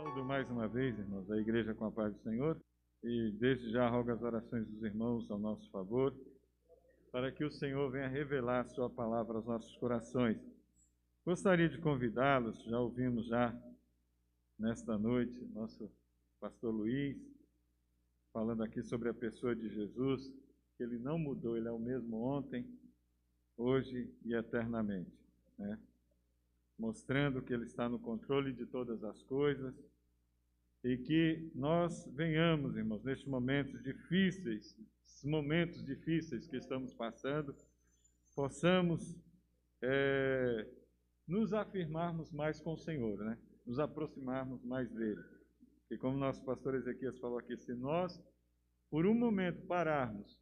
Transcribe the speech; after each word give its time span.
Saúdo 0.00 0.24
mais 0.24 0.48
uma 0.48 0.66
vez, 0.66 0.98
irmãos, 0.98 1.30
a 1.30 1.36
igreja 1.36 1.74
com 1.74 1.84
a 1.84 1.92
paz 1.92 2.10
do 2.14 2.22
Senhor 2.22 2.58
e 3.04 3.32
desde 3.38 3.70
já 3.70 3.86
rogo 3.86 4.10
as 4.10 4.22
orações 4.22 4.66
dos 4.66 4.82
irmãos 4.82 5.30
ao 5.30 5.38
nosso 5.38 5.70
favor, 5.70 6.16
para 7.12 7.30
que 7.30 7.44
o 7.44 7.50
Senhor 7.50 7.90
venha 7.90 8.08
revelar 8.08 8.66
sua 8.70 8.88
palavra 8.88 9.36
aos 9.36 9.44
nossos 9.44 9.76
corações. 9.76 10.38
Gostaria 11.22 11.68
de 11.68 11.76
convidá-los, 11.76 12.64
já 12.64 12.80
ouvimos 12.80 13.26
já 13.26 13.54
nesta 14.58 14.96
noite 14.96 15.38
nosso 15.52 15.92
pastor 16.40 16.72
Luiz 16.72 17.18
falando 18.32 18.62
aqui 18.62 18.82
sobre 18.82 19.10
a 19.10 19.14
pessoa 19.14 19.54
de 19.54 19.68
Jesus, 19.68 20.32
que 20.78 20.82
ele 20.82 20.98
não 20.98 21.18
mudou, 21.18 21.58
ele 21.58 21.68
é 21.68 21.72
o 21.72 21.78
mesmo 21.78 22.22
ontem, 22.22 22.66
hoje 23.54 24.10
e 24.24 24.32
eternamente, 24.34 25.12
né? 25.58 25.78
Mostrando 26.80 27.42
que 27.42 27.52
Ele 27.52 27.66
está 27.66 27.88
no 27.88 27.98
controle 27.98 28.52
de 28.52 28.64
todas 28.64 29.04
as 29.04 29.22
coisas 29.22 29.74
e 30.82 30.96
que 30.96 31.52
nós 31.54 32.06
venhamos, 32.14 32.74
irmãos, 32.74 33.04
nestes 33.04 33.28
momentos 33.28 33.82
difíceis, 33.82 34.74
momentos 35.22 35.84
difíceis 35.84 36.46
que 36.46 36.56
estamos 36.56 36.94
passando, 36.94 37.54
possamos 38.34 39.14
é, 39.82 40.66
nos 41.28 41.52
afirmarmos 41.52 42.32
mais 42.32 42.58
com 42.60 42.72
o 42.72 42.78
Senhor, 42.78 43.18
né? 43.22 43.38
nos 43.66 43.78
aproximarmos 43.78 44.64
mais 44.64 44.90
dele. 44.90 45.22
E 45.90 45.98
como 45.98 46.16
nosso 46.16 46.42
pastor 46.44 46.74
Ezequias 46.74 47.18
falou 47.18 47.38
aqui, 47.38 47.58
se 47.58 47.74
nós, 47.74 48.18
por 48.90 49.04
um 49.04 49.14
momento, 49.14 49.66
pararmos 49.66 50.40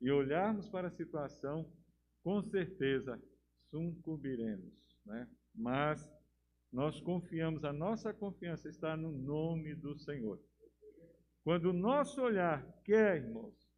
e 0.00 0.10
olharmos 0.10 0.68
para 0.68 0.88
a 0.88 0.90
situação, 0.90 1.70
com 2.24 2.42
certeza 2.42 3.22
sucumbiremos, 3.70 4.98
né? 5.06 5.28
Mas 5.54 6.10
nós 6.72 7.00
confiamos, 7.00 7.64
a 7.64 7.72
nossa 7.72 8.14
confiança 8.14 8.68
está 8.68 8.96
no 8.96 9.10
nome 9.10 9.74
do 9.74 9.98
Senhor. 9.98 10.40
Quando 11.42 11.70
o 11.70 11.72
nosso 11.72 12.20
olhar 12.22 12.64
quer, 12.84 13.16
irmãos, 13.16 13.68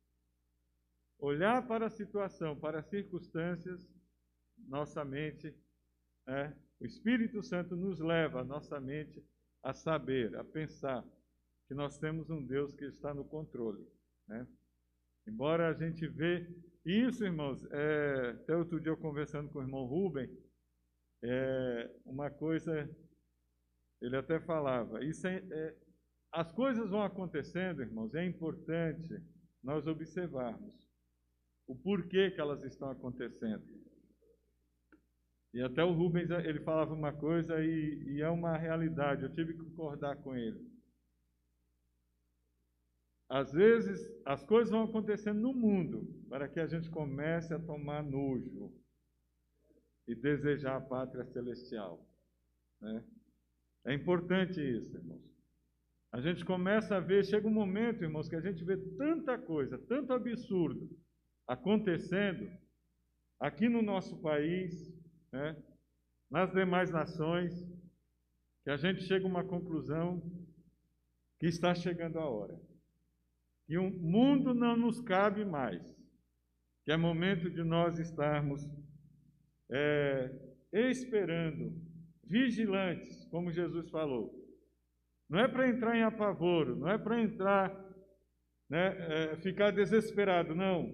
olhar 1.18 1.66
para 1.66 1.86
a 1.86 1.90
situação, 1.90 2.58
para 2.58 2.80
as 2.80 2.86
circunstâncias, 2.88 3.88
nossa 4.68 5.04
mente, 5.04 5.54
é, 6.26 6.52
o 6.80 6.84
Espírito 6.84 7.42
Santo 7.42 7.76
nos 7.76 8.00
leva, 8.00 8.40
a 8.40 8.44
nossa 8.44 8.80
mente, 8.80 9.24
a 9.62 9.72
saber, 9.72 10.36
a 10.36 10.44
pensar 10.44 11.04
que 11.68 11.74
nós 11.74 11.96
temos 11.98 12.28
um 12.28 12.44
Deus 12.44 12.72
que 12.74 12.84
está 12.84 13.14
no 13.14 13.24
controle. 13.24 13.86
Né? 14.26 14.46
Embora 15.26 15.68
a 15.68 15.72
gente 15.72 16.06
vê 16.08 16.46
isso, 16.84 17.24
irmãos, 17.24 17.64
é, 17.70 18.30
até 18.30 18.56
outro 18.56 18.80
dia 18.80 18.90
eu 18.90 18.96
conversando 18.96 19.48
com 19.50 19.60
o 19.60 19.62
irmão 19.62 19.84
Rubem, 19.84 20.28
é, 21.22 21.90
uma 22.04 22.30
coisa, 22.30 22.88
ele 24.00 24.16
até 24.16 24.40
falava, 24.40 25.04
isso 25.04 25.26
é, 25.26 25.36
é, 25.36 25.76
as 26.32 26.50
coisas 26.52 26.90
vão 26.90 27.02
acontecendo, 27.02 27.82
irmãos, 27.82 28.14
é 28.14 28.24
importante 28.24 29.14
nós 29.62 29.86
observarmos 29.86 30.74
o 31.68 31.76
porquê 31.76 32.30
que 32.30 32.40
elas 32.40 32.64
estão 32.64 32.90
acontecendo. 32.90 33.64
E 35.54 35.60
até 35.60 35.84
o 35.84 35.92
Rubens, 35.92 36.30
ele 36.30 36.60
falava 36.60 36.94
uma 36.94 37.12
coisa 37.12 37.62
e, 37.62 38.16
e 38.16 38.22
é 38.22 38.28
uma 38.28 38.56
realidade, 38.56 39.22
eu 39.22 39.32
tive 39.32 39.52
que 39.52 39.62
concordar 39.64 40.16
com 40.16 40.34
ele. 40.34 40.72
Às 43.28 43.52
vezes, 43.52 44.00
as 44.26 44.42
coisas 44.44 44.70
vão 44.70 44.84
acontecendo 44.84 45.40
no 45.40 45.54
mundo 45.54 46.06
para 46.28 46.48
que 46.48 46.58
a 46.58 46.66
gente 46.66 46.90
comece 46.90 47.54
a 47.54 47.58
tomar 47.58 48.02
nojo 48.02 48.81
e 50.06 50.14
desejar 50.14 50.76
a 50.76 50.80
pátria 50.80 51.24
celestial. 51.26 52.04
Né? 52.80 53.04
É 53.84 53.94
importante 53.94 54.60
isso, 54.60 54.96
irmãos. 54.96 55.32
A 56.12 56.20
gente 56.20 56.44
começa 56.44 56.96
a 56.96 57.00
ver, 57.00 57.24
chega 57.24 57.48
um 57.48 57.52
momento, 57.52 58.04
irmãos, 58.04 58.28
que 58.28 58.36
a 58.36 58.40
gente 58.40 58.62
vê 58.64 58.76
tanta 58.76 59.38
coisa, 59.38 59.78
tanto 59.78 60.12
absurdo 60.12 60.90
acontecendo 61.46 62.50
aqui 63.40 63.68
no 63.68 63.82
nosso 63.82 64.20
país, 64.20 64.92
né? 65.32 65.56
nas 66.30 66.52
demais 66.52 66.90
nações, 66.90 67.66
que 68.62 68.70
a 68.70 68.76
gente 68.76 69.02
chega 69.02 69.24
a 69.24 69.28
uma 69.28 69.44
conclusão 69.44 70.22
que 71.38 71.46
está 71.46 71.74
chegando 71.74 72.18
a 72.18 72.24
hora. 72.24 72.60
Que 73.66 73.78
o 73.78 73.90
mundo 73.90 74.54
não 74.54 74.76
nos 74.76 75.00
cabe 75.00 75.44
mais. 75.44 75.82
Que 76.84 76.92
é 76.92 76.96
momento 76.96 77.50
de 77.50 77.64
nós 77.64 77.98
estarmos 77.98 78.68
é, 79.72 80.30
esperando, 80.72 81.72
vigilantes, 82.24 83.24
como 83.26 83.50
Jesus 83.50 83.88
falou. 83.90 84.38
Não 85.28 85.38
é 85.38 85.48
para 85.48 85.68
entrar 85.68 85.96
em 85.96 86.02
apavoro, 86.02 86.76
não 86.76 86.88
é 86.88 86.98
para 86.98 87.20
entrar, 87.20 87.74
né, 88.68 88.96
é, 89.32 89.36
ficar 89.36 89.70
desesperado, 89.70 90.54
não, 90.54 90.92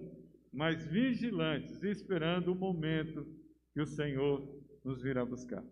mas 0.51 0.87
vigilantes, 0.87 1.83
esperando 1.83 2.53
o 2.53 2.55
momento 2.55 3.27
que 3.73 3.81
o 3.81 3.85
Senhor 3.85 4.47
nos 4.83 5.01
virá 5.01 5.25
buscar. 5.25 5.63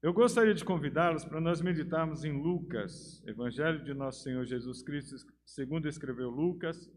Eu 0.00 0.12
gostaria 0.12 0.54
de 0.54 0.64
convidá-los 0.64 1.24
para 1.24 1.40
nós 1.40 1.60
meditarmos 1.60 2.24
em 2.24 2.32
Lucas, 2.32 3.22
Evangelho 3.26 3.84
de 3.84 3.92
Nosso 3.92 4.22
Senhor 4.22 4.44
Jesus 4.44 4.82
Cristo, 4.82 5.16
segundo 5.44 5.88
escreveu 5.88 6.30
Lucas, 6.30 6.90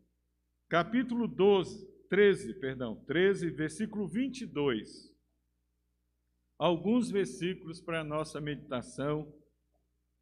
capítulo 0.70 1.28
12, 1.28 1.86
13, 2.10 2.54
perdão, 2.54 3.04
13, 3.06 3.50
versículo 3.50 4.08
22 4.08 5.11
alguns 6.62 7.10
versículos 7.10 7.82
para 7.82 8.02
a 8.02 8.04
nossa 8.04 8.40
meditação. 8.40 9.34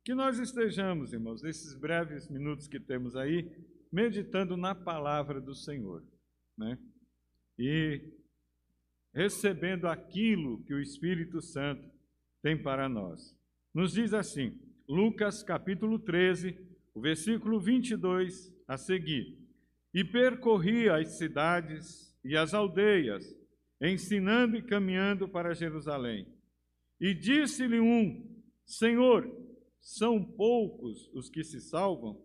Que 0.05 0.15
nós 0.15 0.39
estejamos, 0.39 1.11
irmãos, 1.11 1.41
nesses 1.43 1.75
breves 1.75 2.29
minutos 2.29 2.65
que 2.65 2.79
temos 2.79 3.13
aí, 3.17 3.51
meditando 3.91 4.55
na 4.55 4.73
palavra 4.73 5.41
do 5.41 5.53
Senhor, 5.53 6.01
né? 6.57 6.79
E 7.57 8.01
recebendo 9.13 9.85
aquilo 9.85 10.63
que 10.63 10.73
o 10.73 10.79
Espírito 10.79 11.41
Santo 11.41 11.91
tem 12.41 12.57
para 12.57 12.87
nós. 12.87 13.35
Nos 13.73 13.91
diz 13.91 14.13
assim, 14.13 14.57
Lucas 14.87 15.43
capítulo 15.43 15.99
13, 15.99 16.57
o 16.95 17.01
versículo 17.01 17.59
22 17.59 18.55
a 18.65 18.77
seguir: 18.77 19.37
E 19.93 20.05
percorria 20.05 20.95
as 20.95 21.17
cidades 21.17 22.17
e 22.23 22.37
as 22.37 22.53
aldeias, 22.53 23.25
ensinando 23.81 24.57
e 24.57 24.61
caminhando 24.61 25.27
para 25.27 25.53
Jerusalém. 25.53 26.27
E 26.99 27.13
disse-lhe 27.13 27.79
um: 27.79 28.25
Senhor, 28.65 29.29
são 29.79 30.23
poucos 30.23 31.09
os 31.13 31.29
que 31.29 31.43
se 31.43 31.61
salvam? 31.61 32.21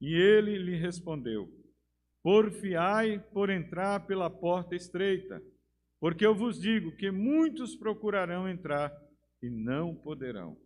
E 0.00 0.14
ele 0.14 0.56
lhe 0.58 0.76
respondeu: 0.76 1.48
Porfiai 2.22 3.18
por 3.32 3.50
entrar 3.50 4.06
pela 4.06 4.30
porta 4.30 4.74
estreita, 4.74 5.42
porque 6.00 6.24
eu 6.24 6.34
vos 6.34 6.60
digo 6.60 6.92
que 6.96 7.10
muitos 7.10 7.76
procurarão 7.76 8.48
entrar 8.48 8.92
e 9.42 9.50
não 9.50 9.94
poderão. 9.94 10.56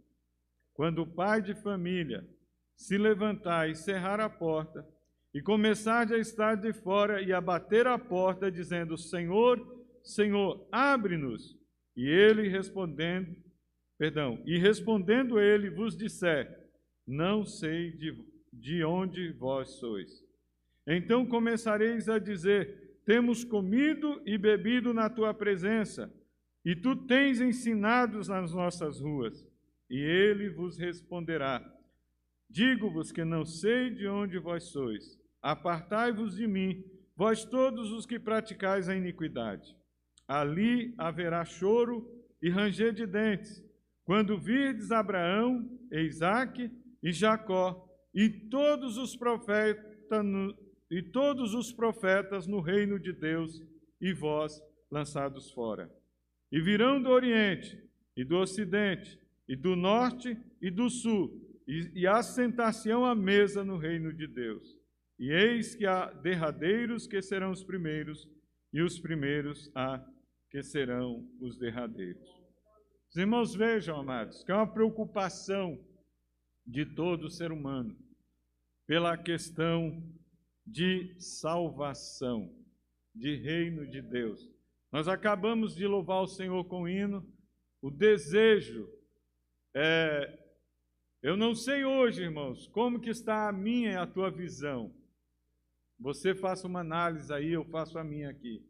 Quando 0.75 1.03
o 1.03 1.06
pai 1.06 1.43
de 1.43 1.54
família 1.54 2.27
se 2.77 2.97
levantar 2.97 3.69
e 3.69 3.75
cerrar 3.75 4.21
a 4.21 4.28
porta, 4.28 4.87
e 5.34 5.41
começar 5.41 6.10
a 6.12 6.19
estar 6.19 6.56
de 6.56 6.72
fora 6.72 7.22
e 7.22 7.33
a 7.33 7.41
bater 7.41 7.87
a 7.87 7.99
porta, 7.99 8.50
dizendo: 8.50 8.99
Senhor, 8.99 9.81
Senhor, 10.02 10.66
abre-nos. 10.70 11.56
E 11.96 12.08
ele 12.08 12.48
respondendo, 12.48 13.36
perdão, 13.98 14.42
e 14.46 14.58
respondendo 14.58 15.38
ele 15.38 15.70
vos 15.70 15.96
disser: 15.96 16.70
Não 17.06 17.44
sei 17.44 17.92
de, 17.92 18.16
de 18.52 18.84
onde 18.84 19.30
vós 19.32 19.70
sois. 19.70 20.24
Então 20.86 21.26
começareis 21.26 22.08
a 22.08 22.18
dizer: 22.18 23.00
Temos 23.04 23.44
comido 23.44 24.22
e 24.24 24.38
bebido 24.38 24.94
na 24.94 25.10
tua 25.10 25.34
presença, 25.34 26.12
e 26.65 26.74
tu 26.74 26.97
tens 26.97 27.41
ensinado 27.41 28.18
nas 28.27 28.53
nossas 28.53 29.00
ruas. 29.00 29.47
E 29.91 29.98
ele 29.98 30.48
vos 30.48 30.78
responderá: 30.78 31.62
Digo-vos 32.48 33.12
que 33.12 33.24
não 33.24 33.44
sei 33.44 33.91
de 33.91 34.06
onde 34.09 34.38
vós 34.38 34.65
sois. 34.65 35.18
Apartai-vos 35.42 36.36
de 36.36 36.47
mim, 36.47 36.84
vós 37.16 37.44
todos 37.44 37.91
os 37.92 38.06
que 38.06 38.18
praticais 38.18 38.88
a 38.88 38.97
iniquidade. 38.97 39.77
Ali 40.32 40.94
haverá 40.96 41.44
choro 41.44 42.10
e 42.40 42.48
ranger 42.48 42.94
de 42.94 43.06
dentes, 43.06 43.62
quando 44.02 44.38
virdes 44.38 44.90
Abraão, 44.90 45.68
Isaac 45.92 46.70
e 47.02 47.12
Jacó 47.12 47.86
e 48.14 48.30
todos 48.30 48.96
os 48.96 49.14
profetas 49.14 50.24
no, 50.24 50.56
e 50.90 51.02
todos 51.02 51.52
os 51.52 51.70
profetas 51.70 52.46
no 52.46 52.60
reino 52.60 52.98
de 52.98 53.12
Deus 53.12 53.62
e 54.00 54.14
vós 54.14 54.58
lançados 54.90 55.50
fora. 55.50 55.92
E 56.50 56.58
virão 56.62 57.02
do 57.02 57.10
Oriente 57.10 57.78
e 58.16 58.24
do 58.24 58.38
Ocidente 58.38 59.20
e 59.46 59.54
do 59.54 59.76
Norte 59.76 60.34
e 60.62 60.70
do 60.70 60.88
Sul 60.88 61.46
e, 61.68 61.90
e 61.94 62.06
assentar-se-ão 62.06 63.04
à 63.04 63.14
mesa 63.14 63.62
no 63.62 63.76
reino 63.76 64.10
de 64.14 64.26
Deus. 64.26 64.80
E 65.18 65.30
eis 65.30 65.74
que 65.74 65.84
há 65.84 66.06
derradeiros 66.06 67.06
que 67.06 67.20
serão 67.20 67.50
os 67.50 67.62
primeiros 67.62 68.26
e 68.72 68.80
os 68.80 68.98
primeiros 68.98 69.70
a 69.74 70.02
que 70.53 70.63
serão 70.63 71.27
os 71.41 71.57
derradeiros. 71.57 72.28
Os 73.10 73.16
irmãos 73.16 73.54
vejam, 73.54 73.99
amados, 73.99 74.45
que 74.45 74.53
é 74.53 74.54
uma 74.54 74.72
preocupação 74.72 75.83
de 76.65 76.87
todo 76.87 77.28
ser 77.28 77.51
humano, 77.51 77.97
pela 78.87 79.16
questão 79.16 80.01
de 80.65 81.16
salvação, 81.19 82.54
de 83.15 83.34
reino 83.34 83.87
de 83.87 84.01
Deus. 84.01 84.49
Nós 84.93 85.09
acabamos 85.09 85.75
de 85.75 85.87
louvar 85.87 86.22
o 86.22 86.28
Senhor 86.28 86.65
com 86.66 86.83
o 86.83 86.89
hino, 86.89 87.27
o 87.81 87.91
desejo 87.91 88.89
é, 89.75 90.39
eu 91.22 91.34
não 91.34 91.54
sei 91.54 91.83
hoje, 91.84 92.22
irmãos, 92.22 92.66
como 92.66 93.01
que 93.01 93.09
está 93.09 93.49
a 93.49 93.53
minha 93.53 93.93
e 93.93 93.97
a 93.97 94.07
tua 94.07 94.31
visão. 94.31 94.95
Você 95.99 96.34
faça 96.34 96.66
uma 96.66 96.81
análise 96.81 97.33
aí, 97.33 97.53
eu 97.53 97.65
faço 97.65 97.99
a 97.99 98.04
minha 98.04 98.28
aqui. 98.28 98.63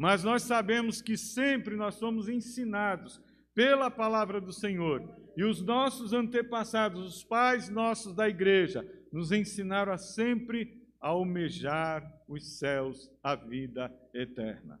Mas 0.00 0.24
nós 0.24 0.44
sabemos 0.44 1.02
que 1.02 1.14
sempre 1.14 1.76
nós 1.76 1.96
somos 1.96 2.26
ensinados 2.26 3.20
pela 3.54 3.90
palavra 3.90 4.40
do 4.40 4.50
Senhor. 4.50 5.06
E 5.36 5.44
os 5.44 5.60
nossos 5.60 6.14
antepassados, 6.14 7.16
os 7.16 7.22
pais 7.22 7.68
nossos 7.68 8.14
da 8.14 8.26
igreja, 8.26 8.82
nos 9.12 9.30
ensinaram 9.30 9.92
a 9.92 9.98
sempre 9.98 10.88
almejar 10.98 12.02
os 12.26 12.58
céus, 12.58 13.10
a 13.22 13.34
vida 13.34 13.94
eterna. 14.14 14.80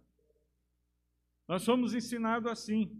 Nós 1.46 1.64
somos 1.64 1.92
ensinados 1.92 2.50
assim. 2.50 2.90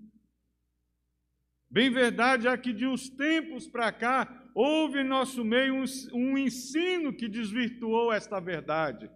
Bem 1.71 1.91
verdade 1.91 2.49
é 2.49 2.57
que 2.59 2.75
de 2.75 2.87
uns 2.87 3.09
tempos 3.09 3.67
para 3.67 3.91
cá 3.91 4.51
houve 4.55 5.01
em 5.01 5.09
nosso 5.09 5.43
meio 5.43 5.75
um, 5.75 5.85
um, 6.13 6.37
ensino 6.37 7.15
que 7.15 7.31
desvirtuou 7.31 8.13
esta 8.13 8.39
verdade. 8.39 9.11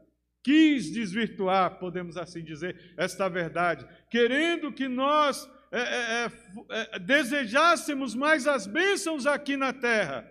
Quis 0.44 0.92
desvirtuar, 0.92 1.78
podemos 1.78 2.18
assim 2.18 2.44
dizer, 2.44 2.94
esta 2.98 3.28
verdade, 3.28 3.88
querendo 4.10 4.70
que 4.70 4.86
nós 4.86 5.50
é, 5.72 5.80
é, 5.80 6.26
é, 6.26 6.96
é 6.96 6.98
desejássemos 6.98 8.14
mais 8.14 8.46
as 8.46 8.66
bênçãos 8.66 9.26
aqui 9.26 9.56
na 9.56 9.72
terra, 9.72 10.30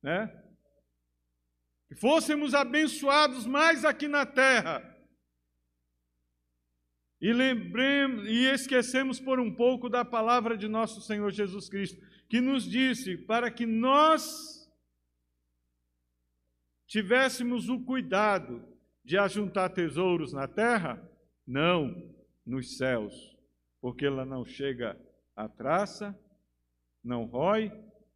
né? 0.00 0.32
Que 1.88 1.96
fôssemos 1.96 2.54
abençoados 2.54 3.44
mais 3.44 3.84
aqui 3.84 4.06
na 4.06 4.24
terra 4.24 4.94
e 7.24 7.32
lembremos 7.32 8.28
e 8.28 8.44
esquecemos 8.44 9.18
por 9.18 9.40
um 9.40 9.50
pouco 9.50 9.88
da 9.88 10.04
palavra 10.04 10.58
de 10.58 10.68
nosso 10.68 11.00
Senhor 11.00 11.32
Jesus 11.32 11.70
Cristo, 11.70 11.98
que 12.28 12.38
nos 12.38 12.68
disse 12.70 13.16
para 13.16 13.50
que 13.50 13.64
nós 13.64 14.63
tivéssemos 16.86 17.68
o 17.68 17.80
cuidado 17.80 18.62
de 19.04 19.18
ajuntar 19.18 19.70
tesouros 19.70 20.32
na 20.32 20.48
terra, 20.48 21.02
não 21.46 22.12
nos 22.44 22.76
céus, 22.76 23.36
porque 23.80 24.08
lá 24.08 24.24
não 24.24 24.44
chega 24.44 24.98
a 25.36 25.48
traça, 25.48 26.18
não 27.02 27.24
rói 27.24 27.70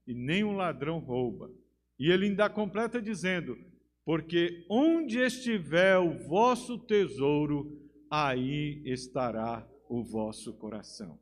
e 0.07 0.15
nem 0.15 0.45
um 0.45 0.57
ladrão 0.57 0.99
rouba. 0.99 1.51
E 1.99 2.11
ele 2.11 2.27
ainda 2.27 2.49
completa 2.49 3.03
dizendo: 3.03 3.59
porque 4.05 4.65
onde 4.71 5.19
estiver 5.19 5.99
o 5.99 6.27
vosso 6.27 6.79
tesouro, 6.79 7.79
aí 8.11 8.83
estará 8.87 9.69
o 9.89 10.03
vosso 10.03 10.55
coração. 10.55 11.21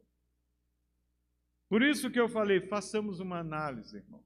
Por 1.68 1.82
isso 1.82 2.10
que 2.10 2.20
eu 2.20 2.28
falei, 2.28 2.60
façamos 2.60 3.18
uma 3.18 3.38
análise, 3.38 3.96
irmão. 3.96 4.24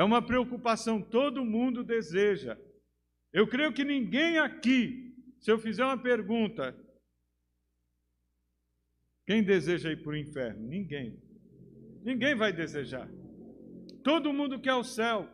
É 0.00 0.02
uma 0.02 0.22
preocupação, 0.22 1.02
todo 1.02 1.44
mundo 1.44 1.84
deseja. 1.84 2.56
Eu 3.30 3.46
creio 3.46 3.70
que 3.70 3.84
ninguém 3.84 4.38
aqui, 4.38 5.14
se 5.38 5.52
eu 5.52 5.58
fizer 5.58 5.84
uma 5.84 5.98
pergunta, 5.98 6.74
quem 9.26 9.42
deseja 9.42 9.92
ir 9.92 10.02
para 10.02 10.12
o 10.12 10.16
inferno? 10.16 10.66
Ninguém. 10.66 11.22
Ninguém 12.02 12.34
vai 12.34 12.50
desejar. 12.50 13.10
Todo 14.02 14.32
mundo 14.32 14.58
quer 14.58 14.72
o 14.72 14.82
céu. 14.82 15.28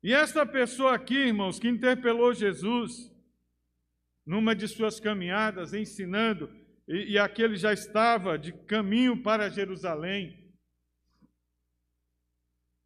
E 0.00 0.12
esta 0.12 0.46
pessoa 0.46 0.94
aqui, 0.94 1.16
irmãos, 1.16 1.58
que 1.58 1.66
interpelou 1.66 2.32
Jesus, 2.32 3.12
numa 4.24 4.54
de 4.54 4.68
suas 4.68 5.00
caminhadas, 5.00 5.74
ensinando, 5.74 6.48
e, 6.86 7.14
e 7.14 7.18
aquele 7.18 7.56
já 7.56 7.72
estava 7.72 8.38
de 8.38 8.52
caminho 8.52 9.24
para 9.24 9.50
Jerusalém. 9.50 10.45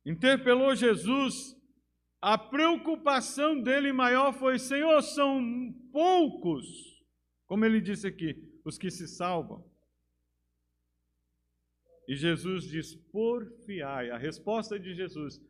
Interpelou 0.05 0.75
Jesus, 0.75 1.56
a 2.20 2.37
preocupação 2.37 3.61
dele 3.61 3.93
maior 3.93 4.32
foi: 4.32 4.58
Senhor, 4.58 5.02
são 5.02 5.43
poucos, 5.93 6.67
como 7.47 7.64
ele 7.64 7.81
disse 7.81 8.06
aqui, 8.06 8.37
os 8.64 8.79
que 8.79 8.91
se 8.91 9.06
salvam. 9.06 9.64
E 12.08 12.17
Jesus 12.17 12.64
diz: 12.64 12.94
porfiai. 13.12 14.11
A 14.11 14.19
resposta 14.19 14.79
de 14.79 14.94
Jesus: 14.94 15.41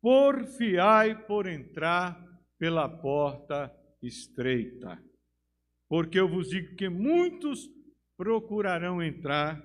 porfiai 0.00 1.26
por 1.26 1.46
entrar 1.46 2.20
pela 2.58 2.88
porta 2.88 3.72
estreita 4.02 4.98
porque 5.88 6.20
eu 6.20 6.28
vos 6.28 6.50
digo 6.50 6.76
que 6.76 6.88
muitos 6.88 7.68
procurarão 8.16 9.02
entrar 9.02 9.58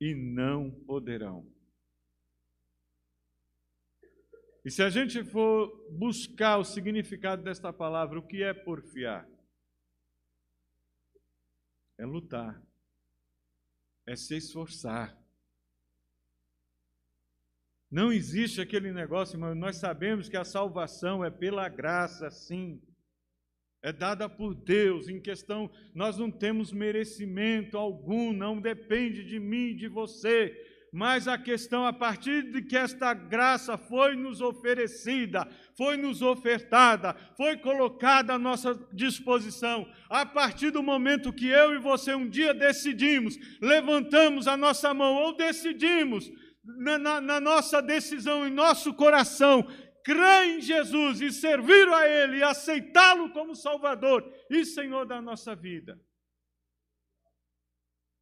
e 0.00 0.14
não 0.14 0.70
poderão. 0.86 1.44
E 4.66 4.70
se 4.72 4.82
a 4.82 4.90
gente 4.90 5.22
for 5.22 5.86
buscar 5.92 6.58
o 6.58 6.64
significado 6.64 7.40
desta 7.40 7.72
palavra, 7.72 8.18
o 8.18 8.26
que 8.26 8.42
é 8.42 8.52
porfiar? 8.52 9.24
É 11.96 12.04
lutar, 12.04 12.60
é 14.04 14.16
se 14.16 14.36
esforçar. 14.36 15.16
Não 17.88 18.12
existe 18.12 18.60
aquele 18.60 18.92
negócio, 18.92 19.38
mas 19.38 19.56
nós 19.56 19.76
sabemos 19.76 20.28
que 20.28 20.36
a 20.36 20.44
salvação 20.44 21.24
é 21.24 21.30
pela 21.30 21.68
graça, 21.68 22.28
sim 22.28 22.82
é 23.86 23.92
dada 23.92 24.28
por 24.28 24.52
Deus, 24.52 25.06
em 25.06 25.20
questão, 25.20 25.70
nós 25.94 26.18
não 26.18 26.28
temos 26.28 26.72
merecimento 26.72 27.78
algum, 27.78 28.32
não 28.32 28.60
depende 28.60 29.22
de 29.22 29.38
mim, 29.38 29.76
de 29.76 29.86
você, 29.86 30.75
mas 30.96 31.28
a 31.28 31.36
questão, 31.36 31.86
a 31.86 31.92
partir 31.92 32.50
de 32.50 32.62
que 32.62 32.74
esta 32.74 33.12
graça 33.12 33.76
foi 33.76 34.16
nos 34.16 34.40
oferecida, 34.40 35.46
foi 35.76 35.98
nos 35.98 36.22
ofertada, 36.22 37.14
foi 37.36 37.58
colocada 37.58 38.32
à 38.32 38.38
nossa 38.38 38.74
disposição, 38.94 39.86
a 40.08 40.24
partir 40.24 40.70
do 40.70 40.82
momento 40.82 41.34
que 41.34 41.48
eu 41.48 41.74
e 41.74 41.78
você 41.78 42.14
um 42.14 42.26
dia 42.26 42.54
decidimos, 42.54 43.36
levantamos 43.60 44.48
a 44.48 44.56
nossa 44.56 44.94
mão 44.94 45.16
ou 45.16 45.36
decidimos, 45.36 46.30
na, 46.64 46.96
na, 46.96 47.20
na 47.20 47.40
nossa 47.40 47.82
decisão, 47.82 48.48
em 48.48 48.50
nosso 48.50 48.94
coração, 48.94 49.68
crer 50.02 50.56
em 50.56 50.62
Jesus 50.62 51.20
e 51.20 51.30
servir 51.30 51.86
a 51.90 52.08
Ele 52.08 52.38
e 52.38 52.42
aceitá-lo 52.42 53.34
como 53.34 53.54
Salvador 53.54 54.24
e 54.48 54.64
Senhor 54.64 55.04
da 55.04 55.20
nossa 55.20 55.54
vida. 55.54 56.00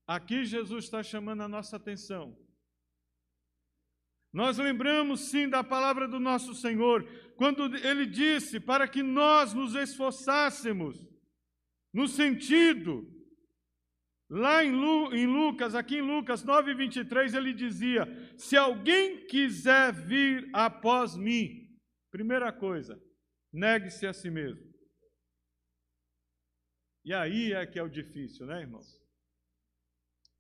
Aqui 0.09 0.45
Jesus 0.45 0.87
está 0.87 1.05
chamando 1.05 1.45
a 1.45 1.49
nossa 1.49 1.77
atenção. 1.77 2.44
Nós 4.35 4.59
lembramos 4.59 5.31
sim 5.31 5.49
da 5.49 5.65
palavra 5.65 6.07
do 6.07 6.21
nosso 6.21 6.55
Senhor, 6.55 7.09
quando 7.37 7.75
ele 7.77 8.05
disse 8.05 8.61
para 8.61 8.87
que 8.87 9.03
nós 9.03 9.55
nos 9.55 9.75
esforçássemos, 9.75 11.03
no 11.91 12.07
sentido, 12.07 13.09
lá 14.29 14.63
em, 14.63 14.73
Lu, 14.73 15.15
em 15.15 15.27
Lucas, 15.27 15.75
aqui 15.75 15.97
em 15.97 16.03
Lucas 16.03 16.45
9, 16.45 16.75
23, 16.75 17.33
ele 17.33 17.55
dizia: 17.55 18.07
Se 18.37 18.57
alguém 18.57 19.25
quiser 19.27 19.93
vir 19.93 20.51
após 20.53 21.17
mim, 21.17 21.65
Primeira 22.15 22.53
coisa, 22.53 22.97
negue-se 23.53 24.07
a 24.07 24.13
si 24.13 24.31
mesmo. 24.31 24.65
E 27.05 27.13
aí 27.13 27.53
é 27.53 27.67
que 27.67 27.77
é 27.77 27.83
o 27.83 27.89
difícil, 27.89 28.47
né, 28.47 28.61
irmãos? 28.61 28.87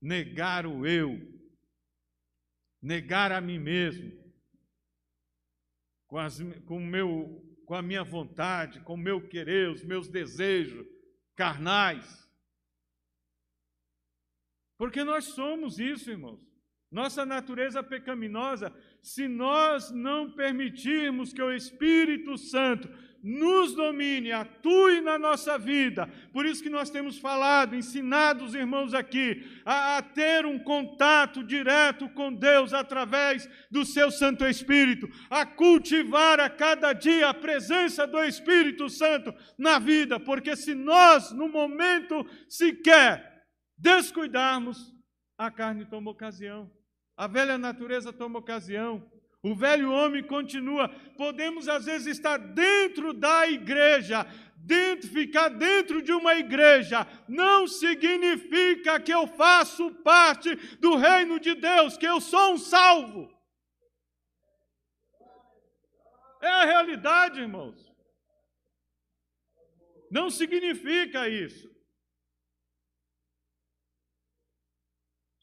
Negar 0.01 0.69
o 0.69 0.87
eu, 0.87 1.19
negar 2.85 3.33
a 3.33 3.41
mim 3.41 3.59
mesmo, 3.59 4.13
com, 6.07 6.19
as, 6.19 6.39
com, 6.67 6.79
meu, 6.79 7.43
com 7.65 7.75
a 7.75 7.81
minha 7.81 8.05
vontade, 8.05 8.81
com 8.81 8.93
o 8.93 8.99
meu 8.99 9.27
querer, 9.27 9.71
os 9.71 9.83
meus 9.83 10.07
desejos 10.07 10.87
carnais. 11.35 12.29
Porque 14.77 15.03
nós 15.03 15.25
somos 15.25 15.79
isso, 15.79 16.11
irmãos. 16.11 16.47
Nossa 16.91 17.25
natureza 17.25 17.83
pecaminosa 17.83 18.71
se 19.03 19.27
nós 19.27 19.91
não 19.91 20.33
permitirmos 20.33 21.33
que 21.33 21.43
o 21.43 21.53
Espírito 21.53 22.37
Santo 22.37 22.89
nos 23.25 23.75
domine, 23.75 24.33
atue 24.33 25.01
na 25.01 25.19
nossa 25.19 25.57
vida. 25.57 26.07
Por 26.31 26.45
isso 26.45 26.63
que 26.63 26.69
nós 26.69 26.91
temos 26.91 27.19
falado, 27.19 27.75
ensinado 27.75 28.45
os 28.45 28.55
irmãos 28.55 28.93
aqui 28.93 29.43
a, 29.65 29.97
a, 29.97 30.03
ter 30.03 30.45
um 30.45 30.59
contato 30.59 31.43
direto 31.43 32.07
com 32.11 32.31
Deus 32.31 32.75
através 32.75 33.49
do 33.71 33.83
seu 33.83 34.11
Santo 34.11 34.45
Espírito, 34.45 35.09
a 35.31 35.47
cultivar 35.47 36.39
a 36.39 36.51
cada 36.51 36.93
dia 36.93 37.31
a 37.31 37.35
presença 37.35 38.07
do 38.07 38.23
Espírito 38.23 38.91
Santo 38.91 39.35
na 39.57 39.79
vida, 39.79 40.21
porque 40.21 40.55
se 40.55 40.75
nós, 40.75 41.33
no 41.33 41.49
momento 41.49 42.27
sequer, 42.47 43.47
descuidarmos, 43.79 44.93
a 45.39 45.51
carne 45.51 45.87
toma 45.87 46.11
ocasião. 46.11 46.71
A 47.17 47.27
velha 47.27 47.57
natureza 47.57 48.13
toma 48.13 48.39
ocasião. 48.39 49.03
O 49.45 49.55
velho 49.55 49.93
homem 49.93 50.23
continua. 50.23 50.89
Podemos, 51.19 51.69
às 51.69 51.85
vezes, 51.85 52.07
estar 52.07 52.39
dentro 52.39 53.13
da 53.13 53.47
igreja, 53.47 54.27
dentro, 54.57 55.11
ficar 55.11 55.51
dentro 55.51 56.01
de 56.01 56.13
uma 56.13 56.35
igreja, 56.37 57.07
não 57.29 57.69
significa 57.69 58.99
que 58.99 59.13
eu 59.13 59.27
faço 59.27 59.91
parte 59.97 60.57
do 60.79 60.97
reino 60.97 61.39
de 61.39 61.55
Deus, 61.55 61.99
que 61.99 62.07
eu 62.07 62.23
sou 62.23 62.55
um 62.55 62.59
salvo. 62.59 63.31
É 66.41 66.49
a 66.49 66.65
realidade, 66.65 67.41
irmãos. 67.41 67.93
Não 70.11 70.31
significa 70.31 71.29
isso. 71.29 71.74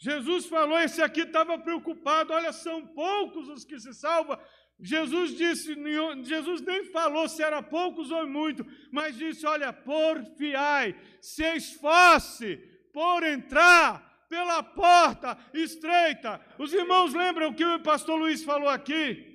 Jesus 0.01 0.48
falou: 0.48 0.79
esse 0.79 1.01
aqui 1.01 1.22
estava 1.22 1.60
preocupado, 1.60 2.34
olha, 2.34 2.51
são 2.51 2.86
poucos 2.88 3.48
os 3.48 3.63
que 3.63 3.79
se 3.79 3.93
salvam. 3.93 4.38
Jesus 4.79 5.38
disse, 5.38 5.75
Jesus 6.24 6.62
nem 6.62 6.86
falou 6.86 7.29
se 7.29 7.43
era 7.43 7.62
poucos 7.62 8.10
ou 8.10 8.27
muito, 8.27 8.65
mas 8.91 9.15
disse: 9.15 9.46
olha, 9.46 9.72
porfiai, 9.72 11.00
se 11.22 11.43
esforce 11.55 12.58
por 12.91 13.22
entrar 13.22 14.25
pela 14.27 14.63
porta 14.63 15.38
estreita. 15.53 16.43
Os 16.58 16.74
irmãos 16.74 17.13
lembram 17.13 17.50
o 17.50 17.53
que 17.53 17.63
o 17.63 17.84
pastor 17.84 18.17
Luiz 18.17 18.43
falou 18.43 18.70
aqui? 18.70 19.29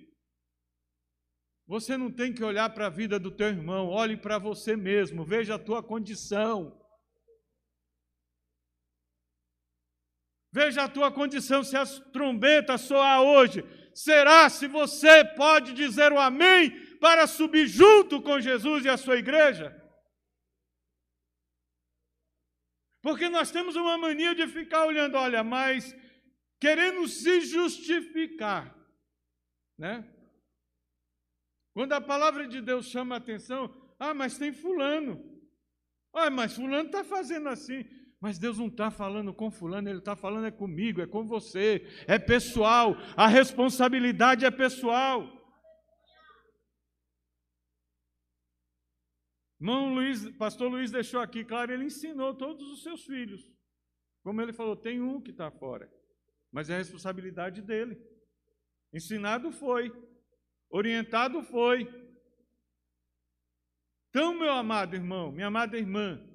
Você 1.68 1.96
não 1.96 2.10
tem 2.10 2.32
que 2.32 2.42
olhar 2.42 2.70
para 2.70 2.86
a 2.86 2.90
vida 2.90 3.18
do 3.20 3.30
teu 3.30 3.48
irmão, 3.48 3.88
olhe 3.88 4.16
para 4.16 4.38
você 4.38 4.74
mesmo, 4.76 5.24
veja 5.24 5.54
a 5.54 5.58
tua 5.58 5.80
condição. 5.80 6.76
Veja 10.56 10.84
a 10.84 10.88
tua 10.88 11.12
condição, 11.12 11.62
se 11.62 11.76
as 11.76 11.98
trombetas 12.14 12.80
soar 12.80 13.20
hoje, 13.20 13.62
será 13.94 14.48
se 14.48 14.66
você 14.66 15.22
pode 15.22 15.74
dizer 15.74 16.10
o 16.14 16.18
amém 16.18 16.96
para 16.96 17.26
subir 17.26 17.66
junto 17.66 18.22
com 18.22 18.40
Jesus 18.40 18.82
e 18.82 18.88
a 18.88 18.96
sua 18.96 19.18
igreja? 19.18 19.66
Porque 23.02 23.28
nós 23.28 23.50
temos 23.50 23.76
uma 23.76 23.98
mania 23.98 24.34
de 24.34 24.46
ficar 24.46 24.86
olhando, 24.86 25.18
olha, 25.18 25.44
mas 25.44 25.94
querendo 26.58 27.06
se 27.06 27.42
justificar, 27.42 28.74
né? 29.78 30.10
Quando 31.74 31.92
a 31.92 32.00
palavra 32.00 32.48
de 32.48 32.62
Deus 32.62 32.86
chama 32.86 33.16
a 33.16 33.18
atenção, 33.18 33.60
ah, 33.98 34.14
mas 34.14 34.38
tem 34.38 34.54
fulano. 34.54 35.22
Ah, 36.14 36.30
mas 36.30 36.56
fulano 36.56 36.86
está 36.86 37.04
fazendo 37.04 37.50
assim. 37.50 37.84
Mas 38.26 38.40
Deus 38.40 38.58
não 38.58 38.66
está 38.66 38.90
falando 38.90 39.32
com 39.32 39.52
fulano, 39.52 39.88
Ele 39.88 40.00
está 40.00 40.16
falando 40.16 40.46
é 40.46 40.50
comigo, 40.50 41.00
é 41.00 41.06
com 41.06 41.24
você, 41.24 41.86
é 42.08 42.18
pessoal, 42.18 42.96
a 43.16 43.28
responsabilidade 43.28 44.44
é 44.44 44.50
pessoal. 44.50 45.22
Irmão 49.60 49.94
Luiz, 49.94 50.28
pastor 50.36 50.68
Luiz 50.68 50.90
deixou 50.90 51.20
aqui 51.20 51.44
claro, 51.44 51.72
ele 51.72 51.84
ensinou 51.84 52.34
todos 52.34 52.68
os 52.68 52.82
seus 52.82 53.04
filhos. 53.04 53.48
Como 54.24 54.42
ele 54.42 54.52
falou, 54.52 54.74
tem 54.74 55.00
um 55.00 55.20
que 55.22 55.30
está 55.30 55.48
fora, 55.48 55.88
mas 56.50 56.68
é 56.68 56.74
a 56.74 56.78
responsabilidade 56.78 57.62
dele. 57.62 57.96
Ensinado 58.92 59.52
foi, 59.52 59.92
Orientado 60.68 61.44
foi. 61.44 61.88
Então, 64.08 64.36
meu 64.36 64.50
amado 64.50 64.96
irmão, 64.96 65.30
minha 65.30 65.46
amada 65.46 65.78
irmã, 65.78 66.25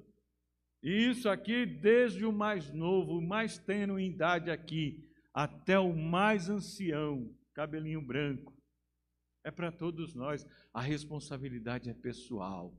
e 0.82 1.10
isso 1.10 1.28
aqui 1.28 1.64
desde 1.64 2.24
o 2.24 2.32
mais 2.32 2.72
novo, 2.72 3.18
o 3.18 3.22
mais 3.22 3.58
tênue 3.58 4.02
em 4.02 4.10
idade 4.10 4.50
aqui, 4.50 5.08
até 5.32 5.78
o 5.78 5.94
mais 5.94 6.48
ancião, 6.48 7.34
cabelinho 7.54 8.02
branco. 8.02 8.52
É 9.44 9.50
para 9.50 9.72
todos 9.72 10.14
nós. 10.14 10.46
A 10.72 10.80
responsabilidade 10.80 11.90
é 11.90 11.94
pessoal. 11.94 12.76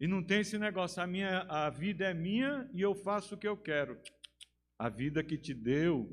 E 0.00 0.06
não 0.06 0.22
tem 0.22 0.40
esse 0.40 0.58
negócio, 0.58 1.00
a, 1.00 1.06
minha, 1.06 1.42
a 1.42 1.70
vida 1.70 2.04
é 2.04 2.14
minha 2.14 2.68
e 2.74 2.80
eu 2.80 2.94
faço 2.94 3.34
o 3.34 3.38
que 3.38 3.46
eu 3.46 3.56
quero. 3.56 4.00
A 4.78 4.88
vida 4.88 5.22
que 5.22 5.38
te 5.38 5.54
deu 5.54 6.08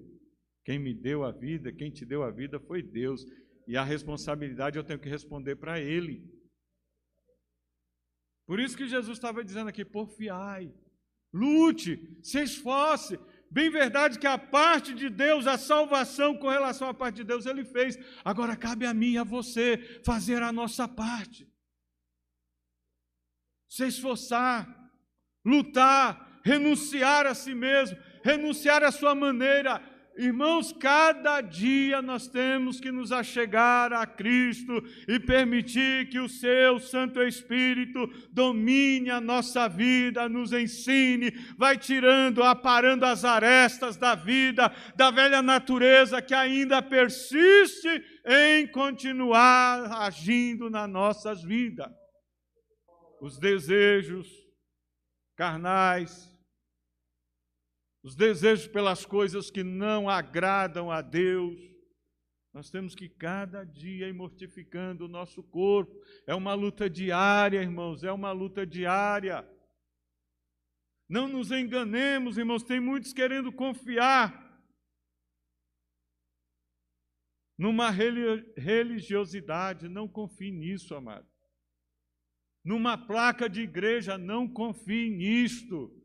quem 0.70 0.78
me 0.78 0.94
deu 0.94 1.24
a 1.24 1.32
vida, 1.32 1.74
quem 1.74 1.90
te 1.90 2.06
deu 2.06 2.22
a 2.22 2.30
vida 2.30 2.60
foi 2.60 2.84
Deus. 2.84 3.26
E 3.68 3.76
a 3.76 3.84
responsabilidade 3.84 4.78
eu 4.78 4.84
tenho 4.84 5.00
que 5.00 5.10
responder 5.10 5.56
para 5.56 5.80
Ele. 5.80 6.24
Por 8.50 8.60
isso 8.60 8.76
que 8.76 8.88
Jesus 8.88 9.16
estava 9.16 9.44
dizendo 9.44 9.68
aqui: 9.70 9.86
porfiai, 9.86 10.74
lute, 11.32 12.18
se 12.24 12.42
esforce. 12.42 13.20
Bem 13.52 13.70
verdade 13.70 14.18
que 14.18 14.26
a 14.26 14.40
parte 14.40 14.92
de 14.92 15.08
Deus, 15.08 15.46
a 15.46 15.56
salvação 15.56 16.36
com 16.36 16.50
relação 16.50 16.90
à 16.90 16.94
parte 16.94 17.18
de 17.18 17.26
Deus, 17.26 17.46
Ele 17.46 17.64
fez. 17.64 17.96
Agora 18.26 18.58
cabe 18.58 18.88
a 18.88 18.94
mim 18.94 19.12
e 19.12 19.18
a 19.20 19.24
você 19.24 20.02
fazer 20.04 20.42
a 20.42 20.52
nossa 20.52 20.88
parte. 20.88 21.48
Se 23.68 23.86
esforçar, 23.86 24.68
lutar, 25.46 26.42
renunciar 26.44 27.28
a 27.28 27.36
si 27.36 27.54
mesmo, 27.54 28.00
renunciar 28.24 28.84
à 28.84 28.92
sua 28.92 29.14
maneira, 29.14 29.80
Irmãos, 30.22 30.74
cada 30.74 31.40
dia 31.40 32.02
nós 32.02 32.28
temos 32.28 32.78
que 32.78 32.92
nos 32.92 33.10
achegar 33.10 33.94
a 33.94 34.06
Cristo 34.06 34.84
e 35.08 35.18
permitir 35.18 36.10
que 36.10 36.20
o 36.20 36.28
seu 36.28 36.78
Santo 36.78 37.24
Espírito 37.24 38.06
domine 38.30 39.10
a 39.10 39.22
nossa 39.22 39.70
vida, 39.70 40.28
nos 40.28 40.52
ensine, 40.52 41.32
vai 41.58 41.78
tirando, 41.78 42.44
aparando 42.44 43.06
as 43.06 43.24
arestas 43.24 43.96
da 43.96 44.14
vida, 44.14 44.70
da 44.94 45.10
velha 45.10 45.42
natureza 45.42 46.22
que 46.22 46.34
ainda 46.34 46.82
persiste 46.82 47.88
em 48.26 48.68
continuar 48.68 49.90
agindo 50.02 50.70
nas 50.70 50.90
nossas 50.90 51.42
vidas. 51.42 51.90
Os 53.22 53.40
desejos 53.40 54.28
carnais, 55.38 56.30
os 58.02 58.16
desejos 58.16 58.68
pelas 58.68 59.06
coisas 59.06 59.52
que 59.52 59.64
não 59.64 60.10
agradam 60.10 60.92
a 60.92 61.02
Deus. 61.02 61.60
Nós 62.54 62.70
temos 62.70 62.96
que 62.96 63.08
cada 63.08 63.64
dia 63.64 64.08
ir 64.08 64.14
mortificando 64.14 65.06
o 65.06 65.10
nosso 65.10 65.44
corpo. 65.44 65.96
É 66.26 66.34
uma 66.34 66.54
luta 66.54 66.90
diária, 66.90 67.62
irmãos, 67.62 68.04
é 68.04 68.12
uma 68.12 68.32
luta 68.32 68.66
diária. 68.66 69.48
Não 71.08 71.28
nos 71.28 71.52
enganemos, 71.52 72.38
irmãos, 72.38 72.64
tem 72.64 72.80
muitos 72.80 73.14
querendo 73.14 73.52
confiar 73.52 74.48
numa 77.58 77.90
religiosidade, 77.90 79.90
não 79.90 80.08
confie 80.08 80.52
nisso, 80.52 80.96
amado. 80.96 81.28
Numa 82.64 82.98
placa 82.98 83.50
de 83.50 83.62
igreja, 83.62 84.18
não 84.18 84.48
confie 84.48 85.10
nisto 85.10 85.99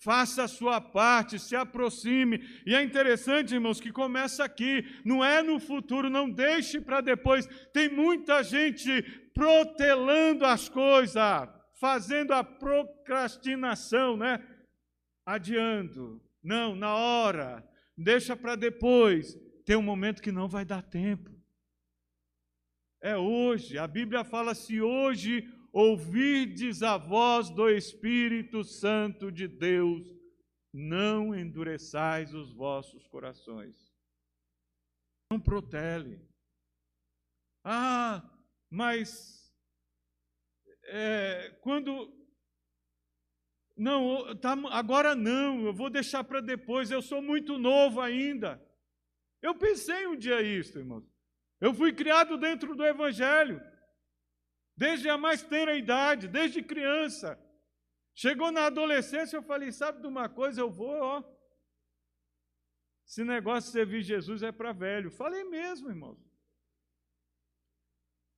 faça 0.00 0.44
a 0.44 0.48
sua 0.48 0.80
parte, 0.80 1.38
se 1.38 1.56
aproxime. 1.56 2.40
E 2.66 2.74
é 2.74 2.82
interessante, 2.82 3.54
irmãos, 3.54 3.80
que 3.80 3.92
começa 3.92 4.44
aqui, 4.44 4.84
não 5.04 5.24
é 5.24 5.42
no 5.42 5.58
futuro, 5.58 6.08
não 6.08 6.30
deixe 6.30 6.80
para 6.80 7.00
depois. 7.00 7.46
Tem 7.72 7.88
muita 7.88 8.42
gente 8.42 9.02
protelando 9.34 10.44
as 10.44 10.68
coisas, 10.68 11.48
fazendo 11.80 12.32
a 12.32 12.42
procrastinação, 12.42 14.16
né? 14.16 14.44
Adiando. 15.26 16.22
Não, 16.42 16.74
na 16.74 16.94
hora, 16.94 17.66
deixa 17.96 18.36
para 18.36 18.56
depois. 18.56 19.36
Tem 19.64 19.76
um 19.76 19.82
momento 19.82 20.22
que 20.22 20.32
não 20.32 20.48
vai 20.48 20.64
dar 20.64 20.82
tempo. 20.82 21.30
É 23.02 23.16
hoje. 23.16 23.78
A 23.78 23.86
Bíblia 23.86 24.24
fala: 24.24 24.54
se 24.54 24.80
hoje 24.80 25.46
ouvirdes 25.72 26.82
a 26.82 26.96
voz 26.96 27.50
do 27.50 27.68
Espírito 27.68 28.64
Santo 28.64 29.30
de 29.30 29.46
Deus, 29.46 30.06
não 30.72 31.34
endureçais 31.34 32.34
os 32.34 32.52
vossos 32.52 33.06
corações. 33.08 33.92
Não 35.30 35.40
protele. 35.40 36.20
Ah, 37.64 38.22
mas 38.70 39.54
é, 40.84 41.50
quando. 41.60 42.16
Não, 43.76 44.34
tá, 44.36 44.54
agora 44.70 45.14
não, 45.14 45.66
eu 45.66 45.72
vou 45.72 45.88
deixar 45.88 46.24
para 46.24 46.40
depois, 46.40 46.90
eu 46.90 47.00
sou 47.00 47.22
muito 47.22 47.58
novo 47.58 48.00
ainda. 48.00 48.60
Eu 49.40 49.54
pensei 49.54 50.06
um 50.06 50.16
dia 50.16 50.42
isso, 50.42 50.78
irmãos. 50.78 51.04
Eu 51.60 51.72
fui 51.72 51.92
criado 51.92 52.36
dentro 52.36 52.74
do 52.74 52.84
Evangelho 52.84 53.60
desde 54.78 55.08
a 55.10 55.18
mais 55.18 55.42
tenra 55.42 55.74
idade, 55.74 56.28
desde 56.28 56.62
criança. 56.62 57.36
Chegou 58.14 58.52
na 58.52 58.66
adolescência, 58.66 59.36
eu 59.36 59.42
falei: 59.42 59.72
sabe 59.72 60.00
de 60.00 60.06
uma 60.06 60.28
coisa? 60.28 60.60
Eu 60.60 60.70
vou, 60.70 60.96
ó. 61.02 61.24
Esse 63.04 63.24
negócio 63.24 63.68
de 63.68 63.72
servir 63.72 64.02
Jesus 64.02 64.42
é 64.42 64.52
para 64.52 64.72
velho. 64.72 65.10
Falei 65.10 65.42
mesmo, 65.44 65.88
irmãos. 65.88 66.18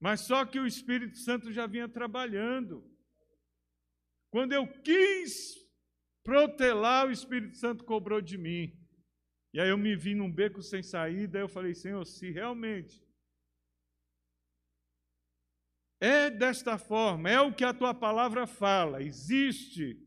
Mas 0.01 0.21
só 0.23 0.47
que 0.47 0.59
o 0.59 0.67
Espírito 0.67 1.19
Santo 1.19 1.53
já 1.53 1.67
vinha 1.67 1.89
trabalhando. 1.89 2.89
Quando 4.31 4.53
eu 4.53 4.67
quis 4.83 5.57
protelar, 6.25 7.07
o 7.07 7.11
Espírito 7.11 7.57
Santo 7.57 7.85
cobrou 7.85 8.23
de 8.23 8.39
mim. 8.39 8.73
E 9.53 9.61
aí 9.61 9.69
eu 9.69 9.77
me 9.77 9.95
vi 9.95 10.15
num 10.15 10.33
beco 10.33 10.63
sem 10.63 10.83
saída, 10.83 11.39
eu 11.39 11.49
falei, 11.49 11.75
Senhor, 11.75 12.05
se 12.07 12.31
realmente 12.31 13.05
é 16.01 16.31
desta 16.31 16.79
forma, 16.79 17.29
é 17.29 17.41
o 17.41 17.53
que 17.53 17.65
a 17.65 17.75
tua 17.75 17.93
palavra 17.93 18.47
fala, 18.47 19.03
existe 19.03 19.99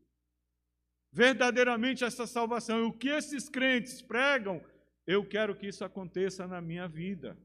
verdadeiramente 1.12 2.02
essa 2.02 2.26
salvação, 2.26 2.80
e 2.80 2.82
o 2.82 2.92
que 2.92 3.08
esses 3.08 3.48
crentes 3.48 4.02
pregam, 4.02 4.60
eu 5.06 5.24
quero 5.24 5.54
que 5.54 5.68
isso 5.68 5.84
aconteça 5.84 6.46
na 6.46 6.60
minha 6.60 6.88
vida. 6.88 7.38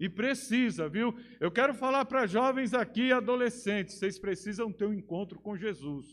E 0.00 0.08
precisa, 0.08 0.88
viu? 0.88 1.14
Eu 1.40 1.50
quero 1.50 1.74
falar 1.74 2.04
para 2.04 2.26
jovens 2.26 2.72
aqui 2.72 3.08
e 3.08 3.12
adolescentes: 3.12 3.98
vocês 3.98 4.18
precisam 4.18 4.72
ter 4.72 4.86
um 4.86 4.94
encontro 4.94 5.40
com 5.40 5.56
Jesus. 5.56 6.06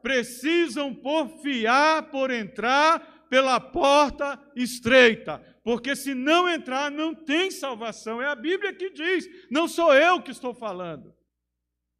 Precisam 0.00 0.94
porfiar 0.94 2.10
por 2.10 2.30
entrar 2.30 3.19
pela 3.30 3.60
porta 3.60 4.38
estreita, 4.56 5.40
porque 5.62 5.94
se 5.94 6.12
não 6.12 6.48
entrar, 6.48 6.90
não 6.90 7.14
tem 7.14 7.48
salvação. 7.50 8.20
É 8.20 8.26
a 8.26 8.34
Bíblia 8.34 8.74
que 8.74 8.90
diz, 8.90 9.28
não 9.48 9.68
sou 9.68 9.94
eu 9.94 10.20
que 10.20 10.32
estou 10.32 10.52
falando. 10.52 11.14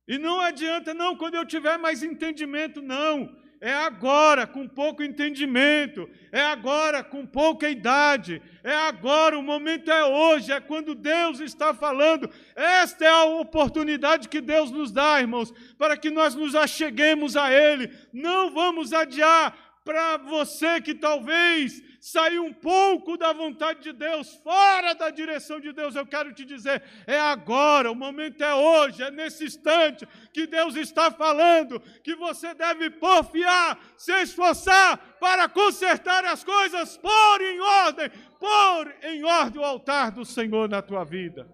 E 0.09 0.19
não 0.19 0.41
adianta, 0.41 0.93
não, 0.93 1.17
quando 1.17 1.37
eu 1.37 1.47
tiver 1.47 1.79
mais 1.79 2.03
entendimento, 2.03 2.83
não. 2.83 3.39
É 3.61 3.75
agora, 3.75 4.47
com 4.47 4.67
pouco 4.67 5.03
entendimento. 5.03 6.09
É 6.33 6.41
agora, 6.41 7.05
com 7.05 7.27
pouca 7.27 7.69
idade. 7.69 8.41
É 8.65 8.75
agora, 8.75 9.39
o 9.39 9.43
momento 9.43 9.91
é 9.91 10.03
hoje. 10.03 10.51
É 10.51 10.59
quando 10.59 10.95
Deus 10.95 11.41
está 11.41 11.75
falando. 11.75 12.29
Esta 12.57 13.05
é 13.05 13.09
a 13.09 13.25
oportunidade 13.25 14.31
que 14.31 14.41
Deus 14.41 14.71
nos 14.71 14.91
dá, 14.91 15.21
irmãos, 15.21 15.53
para 15.77 15.97
que 15.97 16.11
nós 16.11 16.35
nos 16.35 16.57
acheguemos 16.57 17.37
a 17.37 17.53
Ele. 17.53 17.93
Não 18.13 18.51
vamos 18.51 18.95
adiar 18.95 19.70
para 19.85 20.19
você 20.19 20.81
que 20.81 20.95
talvez 20.95 21.83
saiu 22.01 22.45
um 22.45 22.53
pouco 22.53 23.17
da 23.17 23.33
vontade 23.33 23.83
de 23.83 23.93
Deus, 23.93 24.35
fora 24.37 24.95
da 24.95 25.11
direção 25.11 25.61
de 25.61 25.73
Deus, 25.73 25.95
eu 25.95 26.07
quero 26.07 26.33
te 26.33 26.45
dizer, 26.45 26.83
é 27.07 27.19
agora, 27.19 27.91
o 27.91 27.95
momento 27.95 28.43
é 28.43 28.55
hoje, 28.55 29.03
é 29.03 29.11
nesse 29.11 29.45
instante 29.45 30.07
que 30.33 30.47
Deus 30.47 30.77
está 30.77 31.11
falando, 31.11 31.81
que 32.03 32.15
você 32.15 32.55
deve 32.55 32.91
porfiar, 32.91 33.79
se 33.97 34.13
esforçar 34.23 34.99
para 35.19 35.49
consertar 35.49 36.25
as 36.25 36.45
coisas, 36.45 36.97
pôr 36.97 37.41
em 37.41 37.61
ordem, 37.61 38.11
pôr 38.39 38.97
em 39.03 39.25
ordem 39.25 39.61
o 39.61 39.65
altar 39.65 40.11
do 40.11 40.25
Senhor 40.25 40.69
na 40.69 40.83
tua 40.83 41.05
vida. 41.05 41.49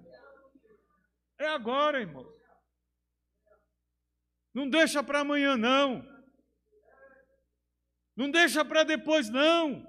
É 1.38 1.48
agora, 1.48 2.00
irmão. 2.00 2.26
Não 4.54 4.68
deixa 4.68 5.02
para 5.02 5.20
amanhã, 5.20 5.56
não. 5.56 6.15
Não 8.16 8.30
deixa 8.30 8.64
para 8.64 8.82
depois, 8.82 9.28
não. 9.28 9.86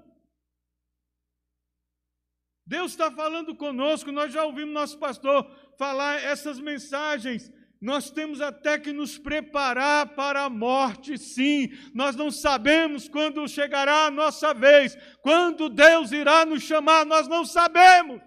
Deus 2.66 2.90
está 2.90 3.10
falando 3.10 3.56
conosco, 3.56 4.12
nós 4.12 4.30
já 4.30 4.44
ouvimos 4.44 4.74
nosso 4.74 4.98
pastor 4.98 5.50
falar 5.78 6.22
essas 6.22 6.60
mensagens. 6.60 7.50
Nós 7.80 8.10
temos 8.10 8.40
até 8.40 8.78
que 8.78 8.92
nos 8.92 9.16
preparar 9.16 10.14
para 10.14 10.42
a 10.44 10.50
morte, 10.50 11.16
sim. 11.16 11.68
Nós 11.94 12.14
não 12.14 12.30
sabemos 12.30 13.08
quando 13.08 13.48
chegará 13.48 14.06
a 14.06 14.10
nossa 14.10 14.52
vez, 14.52 14.96
quando 15.22 15.70
Deus 15.70 16.12
irá 16.12 16.44
nos 16.44 16.62
chamar, 16.62 17.06
nós 17.06 17.26
não 17.26 17.44
sabemos. 17.44 18.20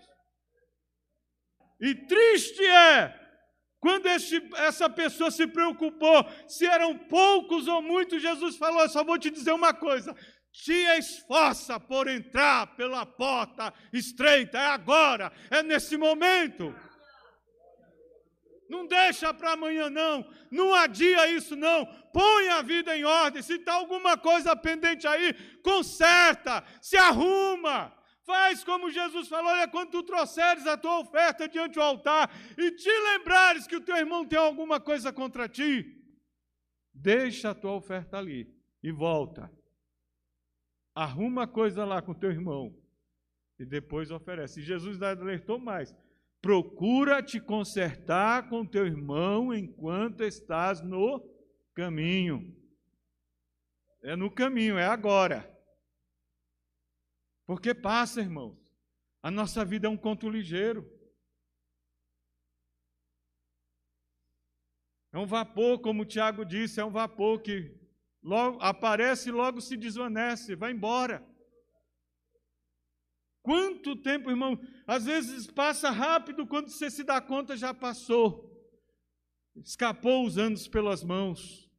E 1.79 1.93
triste 1.93 2.65
é 2.65 3.20
quando 3.81 4.05
esse, 4.05 4.39
essa 4.57 4.87
pessoa 4.87 5.31
se 5.31 5.47
preocupou 5.47 6.23
se 6.47 6.67
eram 6.67 6.95
poucos 6.95 7.67
ou 7.67 7.81
muitos. 7.81 8.21
Jesus 8.21 8.55
falou: 8.55 8.83
Eu 8.83 8.89
só 8.89 9.03
vou 9.03 9.17
te 9.17 9.31
dizer 9.31 9.51
uma 9.51 9.73
coisa: 9.73 10.15
te 10.53 10.71
esforça 10.99 11.79
por 11.79 12.07
entrar 12.07 12.75
pela 12.75 13.07
porta 13.07 13.73
estreita. 13.91 14.59
É 14.59 14.67
agora, 14.67 15.33
é 15.49 15.63
nesse 15.63 15.97
momento. 15.97 16.73
Não 18.69 18.85
deixa 18.85 19.33
para 19.33 19.53
amanhã, 19.53 19.89
não. 19.89 20.25
Não 20.51 20.73
adia 20.75 21.27
isso, 21.31 21.55
não. 21.55 21.85
Põe 22.13 22.49
a 22.49 22.61
vida 22.61 22.95
em 22.95 23.03
ordem. 23.03 23.41
Se 23.41 23.55
está 23.55 23.73
alguma 23.73 24.15
coisa 24.15 24.55
pendente 24.55 25.07
aí, 25.07 25.33
conserta, 25.63 26.63
se 26.79 26.95
arruma. 26.95 27.91
Faz 28.31 28.63
como 28.63 28.91
Jesus 28.91 29.27
falou: 29.27 29.51
olha, 29.51 29.67
quando 29.67 29.91
tu 29.91 30.03
trouxeres 30.03 30.65
a 30.65 30.77
tua 30.77 30.99
oferta 30.99 31.47
diante 31.47 31.75
do 31.75 31.81
altar 31.81 32.29
e 32.57 32.71
te 32.71 32.89
lembrares 32.89 33.67
que 33.67 33.75
o 33.75 33.81
teu 33.81 33.97
irmão 33.97 34.25
tem 34.25 34.39
alguma 34.39 34.79
coisa 34.79 35.13
contra 35.13 35.47
ti, 35.47 36.01
deixa 36.93 37.51
a 37.51 37.55
tua 37.55 37.73
oferta 37.73 38.17
ali 38.17 38.53
e 38.83 38.91
volta 38.91 39.51
arruma 40.95 41.47
coisa 41.47 41.85
lá 41.85 42.01
com 42.01 42.13
teu 42.13 42.31
irmão 42.31 42.75
e 43.59 43.65
depois 43.65 44.11
oferece. 44.11 44.59
E 44.59 44.63
Jesus 44.63 45.01
alertou 45.01 45.59
mais: 45.59 45.95
procura 46.41 47.21
te 47.21 47.39
consertar 47.39 48.49
com 48.49 48.65
teu 48.65 48.85
irmão 48.85 49.53
enquanto 49.53 50.23
estás 50.23 50.81
no 50.81 51.19
caminho. 51.73 52.55
É 54.03 54.15
no 54.15 54.31
caminho, 54.31 54.77
é 54.77 54.85
agora. 54.85 55.47
Porque 57.51 57.75
passa, 57.75 58.21
irmãos. 58.21 58.57
A 59.21 59.29
nossa 59.29 59.65
vida 59.65 59.85
é 59.85 59.89
um 59.89 59.97
conto 59.97 60.29
ligeiro. 60.29 60.89
É 65.11 65.19
um 65.19 65.25
vapor, 65.25 65.81
como 65.81 66.03
o 66.03 66.05
Tiago 66.05 66.45
disse, 66.45 66.79
é 66.79 66.85
um 66.85 66.89
vapor 66.89 67.41
que 67.41 67.77
Logo, 68.23 68.57
aparece 68.61 69.27
e 69.27 69.31
logo 69.33 69.59
se 69.59 69.75
desvanece, 69.75 70.55
vai 70.55 70.71
embora. 70.71 71.27
Quanto 73.41 74.01
tempo, 74.01 74.29
irmão? 74.29 74.57
Às 74.87 75.03
vezes 75.03 75.45
passa 75.47 75.89
rápido, 75.89 76.47
quando 76.47 76.69
você 76.69 76.89
se 76.89 77.03
dá 77.03 77.19
conta, 77.19 77.57
já 77.57 77.73
passou. 77.73 78.49
Escapou 79.57 80.25
os 80.25 80.37
anos 80.37 80.69
pelas 80.69 81.03
mãos. 81.03 81.69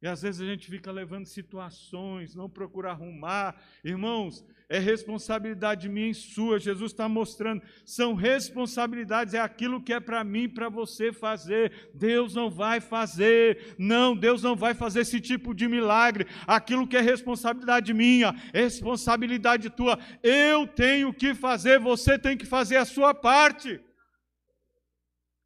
E 0.00 0.06
às 0.06 0.22
vezes 0.22 0.40
a 0.40 0.44
gente 0.44 0.70
fica 0.70 0.92
levando 0.92 1.26
situações, 1.26 2.32
não 2.32 2.48
procura 2.48 2.92
arrumar. 2.92 3.60
Irmãos, 3.82 4.44
é 4.68 4.78
responsabilidade 4.78 5.88
minha 5.88 6.10
e 6.10 6.14
sua. 6.14 6.60
Jesus 6.60 6.92
está 6.92 7.08
mostrando. 7.08 7.62
São 7.84 8.14
responsabilidades, 8.14 9.34
é 9.34 9.40
aquilo 9.40 9.82
que 9.82 9.92
é 9.92 9.98
para 9.98 10.22
mim 10.22 10.48
para 10.48 10.68
você 10.68 11.12
fazer. 11.12 11.90
Deus 11.92 12.32
não 12.32 12.48
vai 12.48 12.80
fazer. 12.80 13.74
Não, 13.76 14.14
Deus 14.14 14.40
não 14.40 14.54
vai 14.54 14.72
fazer 14.72 15.00
esse 15.00 15.20
tipo 15.20 15.52
de 15.52 15.66
milagre. 15.66 16.28
Aquilo 16.46 16.86
que 16.86 16.96
é 16.96 17.00
responsabilidade 17.00 17.92
minha, 17.92 18.30
responsabilidade 18.54 19.68
tua. 19.68 19.98
Eu 20.22 20.64
tenho 20.68 21.12
que 21.12 21.34
fazer, 21.34 21.80
você 21.80 22.16
tem 22.16 22.36
que 22.36 22.46
fazer 22.46 22.76
a 22.76 22.84
sua 22.84 23.12
parte. 23.12 23.80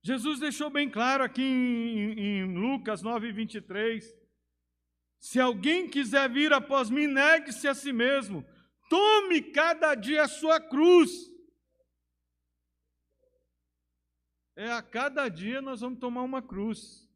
Jesus 0.04 0.40
deixou 0.40 0.68
bem 0.68 0.90
claro 0.90 1.24
aqui 1.24 1.42
em, 1.42 2.20
em 2.20 2.54
Lucas 2.54 3.00
9, 3.00 3.32
23. 3.32 4.21
Se 5.22 5.38
alguém 5.38 5.88
quiser 5.88 6.28
vir 6.28 6.52
após 6.52 6.90
mim, 6.90 7.06
negue-se 7.06 7.68
a 7.68 7.74
si 7.76 7.92
mesmo. 7.92 8.44
Tome 8.90 9.40
cada 9.40 9.94
dia 9.94 10.24
a 10.24 10.28
sua 10.28 10.60
cruz. 10.60 11.12
É 14.56 14.72
a 14.72 14.82
cada 14.82 15.28
dia 15.28 15.62
nós 15.62 15.80
vamos 15.80 16.00
tomar 16.00 16.22
uma 16.22 16.42
cruz. 16.42 17.08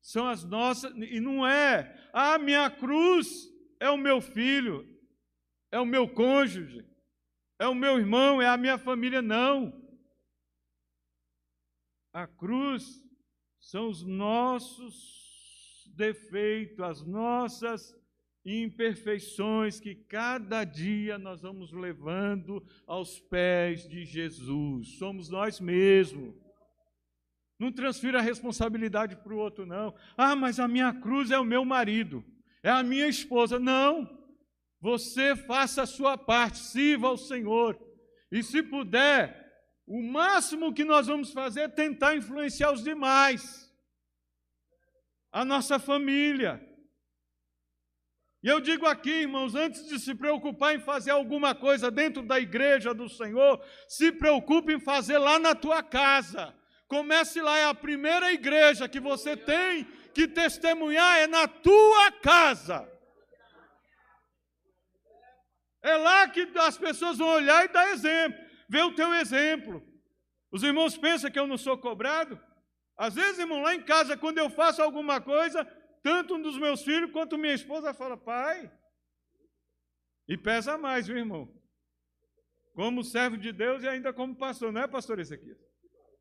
São 0.00 0.28
as 0.28 0.44
nossas, 0.44 0.92
e 0.94 1.18
não 1.18 1.44
é, 1.44 2.08
a 2.12 2.34
ah, 2.34 2.38
minha 2.38 2.70
cruz 2.70 3.48
é 3.80 3.90
o 3.90 3.98
meu 3.98 4.20
filho, 4.20 4.88
é 5.72 5.80
o 5.80 5.84
meu 5.84 6.08
cônjuge, 6.08 6.88
é 7.58 7.66
o 7.66 7.74
meu 7.74 7.98
irmão, 7.98 8.40
é 8.40 8.46
a 8.46 8.56
minha 8.56 8.78
família, 8.78 9.20
não. 9.20 9.84
A 12.12 12.28
cruz 12.28 13.04
são 13.58 13.88
os 13.88 14.04
nossos 14.04 15.25
defeitos, 15.96 16.80
as 16.80 17.02
nossas 17.02 17.94
imperfeições 18.44 19.80
que 19.80 19.94
cada 19.94 20.62
dia 20.62 21.18
nós 21.18 21.42
vamos 21.42 21.72
levando 21.72 22.64
aos 22.86 23.18
pés 23.18 23.88
de 23.88 24.04
Jesus. 24.04 24.98
Somos 24.98 25.28
nós 25.28 25.58
mesmos. 25.58 26.34
Não 27.58 27.72
transfira 27.72 28.18
a 28.18 28.22
responsabilidade 28.22 29.16
para 29.16 29.32
o 29.32 29.38
outro, 29.38 29.66
não. 29.66 29.94
Ah, 30.16 30.36
mas 30.36 30.60
a 30.60 30.68
minha 30.68 30.92
cruz 30.92 31.30
é 31.30 31.38
o 31.38 31.44
meu 31.44 31.64
marido, 31.64 32.22
é 32.62 32.70
a 32.70 32.82
minha 32.82 33.08
esposa. 33.08 33.58
Não. 33.58 34.08
Você 34.80 35.34
faça 35.34 35.82
a 35.82 35.86
sua 35.86 36.16
parte, 36.16 36.58
sirva 36.58 37.08
ao 37.08 37.16
Senhor. 37.16 37.76
E 38.30 38.42
se 38.42 38.62
puder, 38.62 39.44
o 39.86 40.02
máximo 40.02 40.72
que 40.72 40.84
nós 40.84 41.06
vamos 41.06 41.32
fazer 41.32 41.60
é 41.60 41.68
tentar 41.68 42.14
influenciar 42.14 42.72
os 42.72 42.84
demais 42.84 43.65
a 45.36 45.44
nossa 45.44 45.78
família. 45.78 46.66
E 48.42 48.48
eu 48.48 48.58
digo 48.58 48.86
aqui, 48.86 49.10
irmãos, 49.10 49.54
antes 49.54 49.86
de 49.86 49.98
se 49.98 50.14
preocupar 50.14 50.74
em 50.74 50.80
fazer 50.80 51.10
alguma 51.10 51.54
coisa 51.54 51.90
dentro 51.90 52.22
da 52.22 52.40
igreja 52.40 52.94
do 52.94 53.06
Senhor, 53.06 53.62
se 53.86 54.10
preocupe 54.12 54.72
em 54.72 54.80
fazer 54.80 55.18
lá 55.18 55.38
na 55.38 55.54
tua 55.54 55.82
casa. 55.82 56.56
Comece 56.88 57.42
lá, 57.42 57.58
é 57.58 57.66
a 57.66 57.74
primeira 57.74 58.32
igreja 58.32 58.88
que 58.88 58.98
você 58.98 59.36
tem 59.36 59.84
que 60.14 60.26
testemunhar, 60.26 61.18
é 61.18 61.26
na 61.26 61.46
tua 61.46 62.12
casa. 62.12 62.90
É 65.82 65.96
lá 65.98 66.26
que 66.30 66.48
as 66.56 66.78
pessoas 66.78 67.18
vão 67.18 67.28
olhar 67.28 67.62
e 67.62 67.68
dar 67.68 67.90
exemplo, 67.90 68.40
ver 68.70 68.84
o 68.84 68.94
teu 68.94 69.12
exemplo. 69.12 69.86
Os 70.50 70.62
irmãos 70.62 70.96
pensam 70.96 71.30
que 71.30 71.38
eu 71.38 71.46
não 71.46 71.58
sou 71.58 71.76
cobrado? 71.76 72.40
Às 72.96 73.14
vezes, 73.14 73.38
irmão, 73.38 73.60
lá 73.60 73.74
em 73.74 73.82
casa, 73.82 74.16
quando 74.16 74.38
eu 74.38 74.48
faço 74.48 74.82
alguma 74.82 75.20
coisa, 75.20 75.64
tanto 76.02 76.36
um 76.36 76.42
dos 76.42 76.58
meus 76.58 76.82
filhos 76.82 77.10
quanto 77.12 77.36
minha 77.36 77.54
esposa 77.54 77.92
fala, 77.92 78.16
pai. 78.16 78.72
E 80.28 80.36
pesa 80.36 80.78
mais, 80.78 81.06
viu, 81.06 81.16
irmão? 81.16 81.52
Como 82.74 83.04
servo 83.04 83.36
de 83.36 83.52
Deus 83.52 83.82
e 83.82 83.88
ainda 83.88 84.12
como 84.12 84.36
pastor, 84.36 84.72
não 84.72 84.80
é, 84.80 84.88
pastor, 84.88 85.18
esse 85.18 85.34
aqui? 85.34 85.54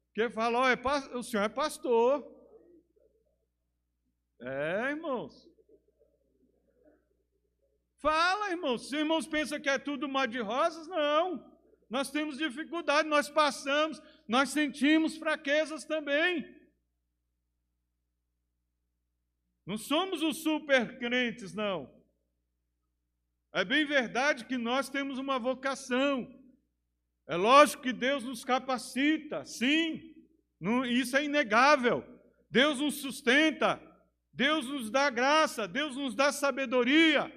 Porque 0.07 0.29
fala, 0.29 0.71
é, 0.71 0.77
o 1.17 1.23
senhor 1.23 1.43
é 1.43 1.49
pastor. 1.49 2.25
É, 4.41 4.91
irmãos. 4.91 5.47
Fala, 8.01 8.51
irmãos. 8.51 8.89
Se 8.89 8.97
irmãos 8.97 9.27
pensam 9.27 9.59
que 9.59 9.69
é 9.69 9.77
tudo 9.77 10.07
mar 10.07 10.27
de 10.27 10.39
rosas, 10.39 10.88
não. 10.88 11.53
Nós 11.89 12.11
temos 12.11 12.38
dificuldade, 12.38 13.07
nós 13.07 13.29
passamos, 13.29 14.01
nós 14.27 14.49
sentimos 14.49 15.17
fraquezas 15.17 15.85
também. 15.85 16.45
Não 19.65 19.78
somos 19.78 20.21
os 20.21 20.43
super 20.43 20.99
crentes, 20.99 21.54
não. 21.54 21.93
É 23.54 23.63
bem 23.63 23.86
verdade 23.86 24.45
que 24.45 24.58
nós 24.58 24.89
temos 24.89 25.17
uma 25.17 25.39
vocação. 25.39 26.30
É 27.28 27.36
lógico 27.36 27.84
que 27.84 27.93
Deus 27.93 28.23
nos 28.23 28.43
capacita, 28.43 29.43
sim, 29.45 30.13
isso 30.88 31.17
é 31.17 31.23
inegável. 31.23 32.04
Deus 32.49 32.80
nos 32.80 32.95
sustenta, 33.01 33.82
Deus 34.32 34.67
nos 34.67 34.91
dá 34.91 35.10
graça, 35.10 35.67
Deus 35.67 35.95
nos 35.95 36.13
dá 36.13 36.32
sabedoria, 36.32 37.32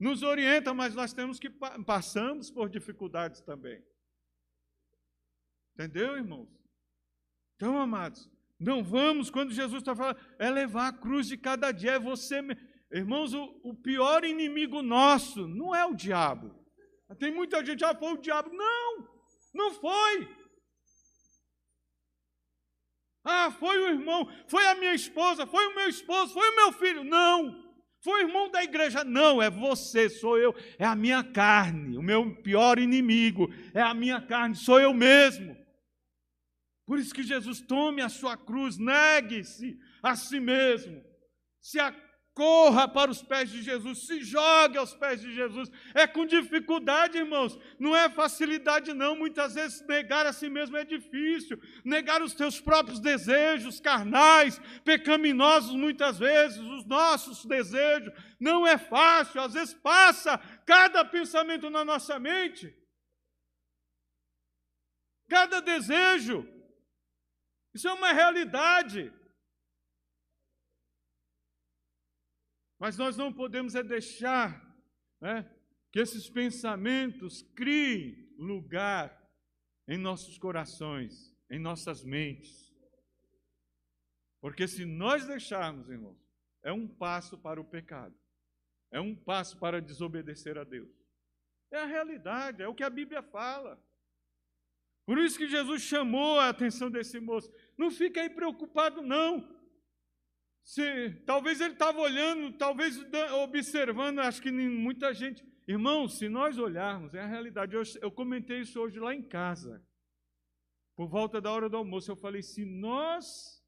nos 0.00 0.22
orienta, 0.22 0.72
mas 0.72 0.94
nós 0.94 1.12
temos 1.12 1.38
que 1.38 1.50
passamos 1.84 2.50
por 2.50 2.70
dificuldades 2.70 3.40
também. 3.42 3.84
Entendeu, 5.74 6.16
irmãos? 6.16 6.48
Então, 7.56 7.78
amados, 7.78 8.30
não 8.58 8.82
vamos, 8.82 9.30
quando 9.30 9.52
Jesus 9.52 9.82
está 9.82 9.94
falando, 9.94 10.18
é 10.38 10.48
levar 10.50 10.88
a 10.88 10.92
cruz 10.92 11.26
de 11.26 11.36
cada 11.36 11.72
dia, 11.72 11.92
é 11.92 11.98
você. 11.98 12.40
Irmãos, 12.92 13.34
o, 13.34 13.60
o 13.64 13.74
pior 13.74 14.24
inimigo 14.24 14.82
nosso 14.82 15.48
não 15.48 15.74
é 15.74 15.84
o 15.84 15.94
diabo. 15.94 16.54
Tem 17.18 17.32
muita 17.32 17.64
gente, 17.64 17.84
ah, 17.84 17.94
foi 17.94 18.12
o 18.12 18.20
diabo. 18.20 18.50
Não, 18.52 19.08
não 19.54 19.70
foi. 19.72 20.28
Ah, 23.24 23.50
foi 23.50 23.78
o 23.78 23.88
irmão, 23.88 24.28
foi 24.48 24.66
a 24.66 24.74
minha 24.74 24.94
esposa, 24.94 25.46
foi 25.46 25.66
o 25.66 25.74
meu 25.74 25.88
esposo, 25.88 26.34
foi 26.34 26.48
o 26.50 26.56
meu 26.56 26.72
filho. 26.72 27.04
Não. 27.04 27.64
Foi 28.02 28.22
o 28.22 28.28
irmão 28.28 28.50
da 28.50 28.62
igreja. 28.62 29.02
Não, 29.02 29.40
é 29.40 29.48
você, 29.48 30.10
sou 30.10 30.36
eu. 30.38 30.54
É 30.78 30.84
a 30.84 30.94
minha 30.94 31.24
carne. 31.24 31.96
O 31.96 32.02
meu 32.02 32.36
pior 32.42 32.78
inimigo 32.78 33.48
é 33.72 33.80
a 33.80 33.94
minha 33.94 34.20
carne, 34.20 34.54
sou 34.54 34.78
eu 34.78 34.92
mesmo. 34.92 35.56
Por 36.86 36.98
isso 36.98 37.14
que 37.14 37.22
Jesus 37.22 37.60
tome 37.60 38.02
a 38.02 38.08
sua 38.08 38.36
cruz, 38.36 38.76
negue-se 38.76 39.78
a 40.02 40.14
si 40.14 40.38
mesmo, 40.38 41.02
se 41.60 41.78
corra 42.34 42.88
para 42.88 43.10
os 43.10 43.22
pés 43.22 43.48
de 43.48 43.62
Jesus, 43.62 44.06
se 44.06 44.22
jogue 44.22 44.76
aos 44.76 44.94
pés 44.94 45.20
de 45.20 45.32
Jesus. 45.32 45.70
É 45.94 46.06
com 46.06 46.26
dificuldade, 46.26 47.16
irmãos, 47.16 47.56
não 47.78 47.94
é 47.94 48.10
facilidade, 48.10 48.92
não. 48.92 49.16
Muitas 49.16 49.54
vezes 49.54 49.86
negar 49.86 50.26
a 50.26 50.32
si 50.32 50.50
mesmo 50.50 50.76
é 50.76 50.84
difícil, 50.84 51.58
negar 51.84 52.20
os 52.20 52.34
teus 52.34 52.60
próprios 52.60 52.98
desejos 53.00 53.80
carnais, 53.80 54.60
pecaminosos, 54.84 55.74
muitas 55.74 56.18
vezes, 56.18 56.58
os 56.58 56.84
nossos 56.84 57.44
desejos, 57.46 58.12
não 58.40 58.66
é 58.66 58.76
fácil, 58.76 59.40
às 59.40 59.54
vezes 59.54 59.72
passa 59.72 60.36
cada 60.66 61.04
pensamento 61.04 61.70
na 61.70 61.84
nossa 61.84 62.18
mente, 62.18 62.74
cada 65.28 65.60
desejo. 65.60 66.53
Isso 67.74 67.88
é 67.88 67.92
uma 67.92 68.12
realidade. 68.12 69.12
Mas 72.78 72.96
nós 72.96 73.16
não 73.16 73.32
podemos 73.32 73.74
é 73.74 73.82
deixar 73.82 74.62
né, 75.20 75.50
que 75.90 75.98
esses 75.98 76.30
pensamentos 76.30 77.42
criem 77.54 78.32
lugar 78.38 79.20
em 79.88 79.98
nossos 79.98 80.38
corações, 80.38 81.36
em 81.50 81.58
nossas 81.58 82.04
mentes. 82.04 82.72
Porque 84.40 84.68
se 84.68 84.84
nós 84.84 85.26
deixarmos, 85.26 85.88
irmãos, 85.88 86.18
é 86.62 86.72
um 86.72 86.86
passo 86.86 87.38
para 87.38 87.60
o 87.60 87.64
pecado, 87.64 88.14
é 88.90 89.00
um 89.00 89.14
passo 89.14 89.58
para 89.58 89.80
desobedecer 89.80 90.56
a 90.58 90.64
Deus. 90.64 90.90
É 91.70 91.78
a 91.78 91.86
realidade, 91.86 92.62
é 92.62 92.68
o 92.68 92.74
que 92.74 92.84
a 92.84 92.90
Bíblia 92.90 93.22
fala. 93.22 93.82
Por 95.06 95.18
isso 95.18 95.36
que 95.36 95.46
Jesus 95.46 95.82
chamou 95.82 96.38
a 96.38 96.48
atenção 96.48 96.90
desse 96.90 97.20
moço. 97.20 97.52
Não 97.76 97.90
fique 97.90 98.18
aí 98.18 98.30
preocupado, 98.30 99.02
não. 99.02 99.52
Se, 100.64 101.10
talvez 101.26 101.60
ele 101.60 101.74
estava 101.74 102.00
olhando, 102.00 102.56
talvez 102.56 102.98
observando, 103.42 104.20
acho 104.20 104.40
que 104.40 104.50
muita 104.50 105.12
gente. 105.12 105.44
Irmão, 105.66 106.08
se 106.08 106.28
nós 106.28 106.58
olharmos, 106.58 107.14
é 107.14 107.20
a 107.20 107.26
realidade. 107.26 107.74
Eu, 107.74 107.82
eu 108.00 108.10
comentei 108.10 108.60
isso 108.60 108.80
hoje 108.80 108.98
lá 108.98 109.14
em 109.14 109.22
casa. 109.22 109.84
Por 110.96 111.08
volta 111.08 111.40
da 111.40 111.50
hora 111.50 111.68
do 111.68 111.76
almoço, 111.76 112.10
eu 112.10 112.16
falei: 112.16 112.42
se 112.42 112.64
nós, 112.64 113.62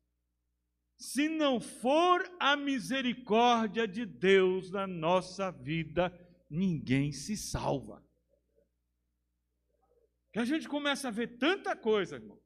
se 0.96 1.28
não 1.28 1.60
for 1.60 2.22
a 2.38 2.56
misericórdia 2.56 3.86
de 3.86 4.06
Deus 4.06 4.70
na 4.70 4.86
nossa 4.86 5.50
vida, 5.50 6.12
ninguém 6.48 7.12
se 7.12 7.36
salva. 7.36 8.02
Que 10.32 10.38
a 10.38 10.44
gente 10.44 10.68
começa 10.68 11.08
a 11.08 11.10
ver 11.10 11.38
tanta 11.38 11.74
coisa, 11.74 12.16
irmão. 12.16 12.40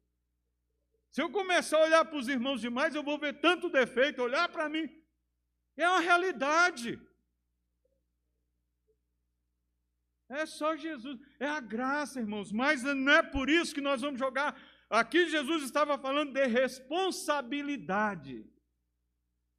Se 1.10 1.20
eu 1.20 1.28
começar 1.30 1.76
a 1.78 1.84
olhar 1.84 2.04
para 2.04 2.18
os 2.18 2.28
irmãos 2.28 2.60
demais, 2.60 2.94
eu 2.94 3.02
vou 3.02 3.18
ver 3.18 3.40
tanto 3.40 3.68
defeito, 3.68 4.22
olhar 4.22 4.48
para 4.48 4.68
mim. 4.68 4.88
É 5.76 5.88
uma 5.88 5.98
realidade. 6.00 7.00
É 10.28 10.46
só 10.46 10.76
Jesus, 10.76 11.18
é 11.40 11.46
a 11.46 11.58
graça, 11.60 12.20
irmãos. 12.20 12.52
Mas 12.52 12.84
não 12.84 13.12
é 13.12 13.22
por 13.22 13.50
isso 13.50 13.74
que 13.74 13.80
nós 13.80 14.00
vamos 14.00 14.20
jogar. 14.20 14.56
Aqui 14.88 15.28
Jesus 15.28 15.64
estava 15.64 15.98
falando 15.98 16.32
de 16.32 16.46
responsabilidade. 16.46 18.48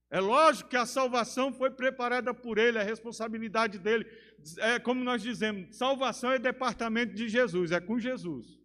É 0.09 0.21
lógico 0.21 0.69
que 0.69 0.77
a 0.77 0.85
salvação 0.85 1.51
foi 1.53 1.71
preparada 1.71 2.33
por 2.33 2.57
ele, 2.57 2.79
a 2.79 2.83
responsabilidade 2.83 3.77
dele. 3.77 4.05
É 4.57 4.79
como 4.79 5.03
nós 5.03 5.21
dizemos, 5.21 5.75
salvação 5.75 6.31
é 6.31 6.39
departamento 6.39 7.13
de 7.13 7.27
Jesus, 7.27 7.71
é 7.71 7.81
com 7.81 7.99
Jesus. 7.99 8.60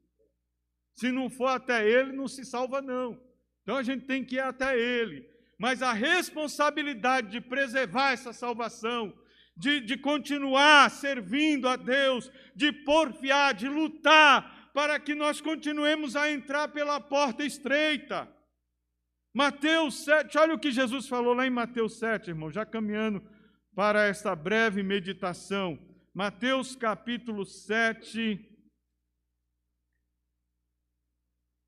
Se 0.96 1.12
não 1.12 1.28
for 1.28 1.48
até 1.48 1.88
ele, 1.88 2.12
não 2.12 2.26
se 2.26 2.44
salva, 2.44 2.80
não. 2.80 3.20
Então 3.62 3.76
a 3.76 3.82
gente 3.82 4.06
tem 4.06 4.24
que 4.24 4.36
ir 4.36 4.40
até 4.40 4.78
ele. 4.78 5.28
Mas 5.58 5.82
a 5.82 5.92
responsabilidade 5.92 7.30
de 7.30 7.40
preservar 7.40 8.12
essa 8.12 8.32
salvação, 8.32 9.12
de, 9.56 9.80
de 9.80 9.96
continuar 9.96 10.90
servindo 10.90 11.68
a 11.68 11.76
Deus, 11.76 12.30
de 12.54 12.72
porfiar, 12.72 13.54
de 13.54 13.68
lutar, 13.68 14.70
para 14.72 14.98
que 14.98 15.14
nós 15.14 15.40
continuemos 15.40 16.16
a 16.16 16.30
entrar 16.30 16.68
pela 16.68 17.00
porta 17.00 17.44
estreita. 17.44 18.28
Mateus 19.32 20.04
7, 20.04 20.38
olha 20.38 20.54
o 20.54 20.58
que 20.58 20.70
Jesus 20.70 21.08
falou 21.08 21.34
lá 21.34 21.46
em 21.46 21.50
Mateus 21.50 21.98
7, 21.98 22.28
irmão, 22.28 22.50
já 22.50 22.64
caminhando 22.64 23.22
para 23.74 24.04
esta 24.04 24.34
breve 24.34 24.82
meditação. 24.82 25.78
Mateus 26.14 26.74
capítulo 26.74 27.44
7, 27.44 28.55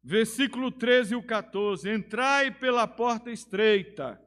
Versículo 0.08 0.70
13 0.72 1.12
e 1.12 1.16
o 1.16 1.22
14: 1.22 1.90
Entrai 1.90 2.50
pela 2.50 2.86
porta 2.86 3.30
estreita, 3.30 4.18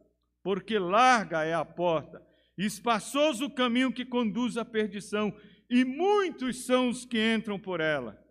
porque 0.44 0.78
larga 0.78 1.44
é 1.44 1.56
a 1.56 1.66
porta, 1.66 2.24
espaçoso 2.56 3.46
o 3.46 3.50
caminho 3.50 3.92
que 3.92 4.06
conduz 4.06 4.58
à 4.58 4.64
perdição, 4.64 5.36
e 5.68 5.84
muitos 5.84 6.68
são 6.68 6.88
os 6.88 7.04
que 7.04 7.18
entram 7.34 7.60
por 7.60 7.80
ela. 7.80 8.24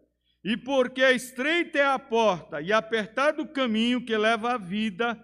E 0.45 0.57
porque 0.57 1.03
estreita 1.03 1.81
é 1.81 1.85
a 1.85 1.99
porta, 1.99 2.63
e 2.63 2.73
apertado 2.73 3.43
o 3.43 3.53
caminho 3.53 4.05
que 4.05 4.17
leva 4.17 4.53
à 4.53 4.57
vida, 4.57 5.21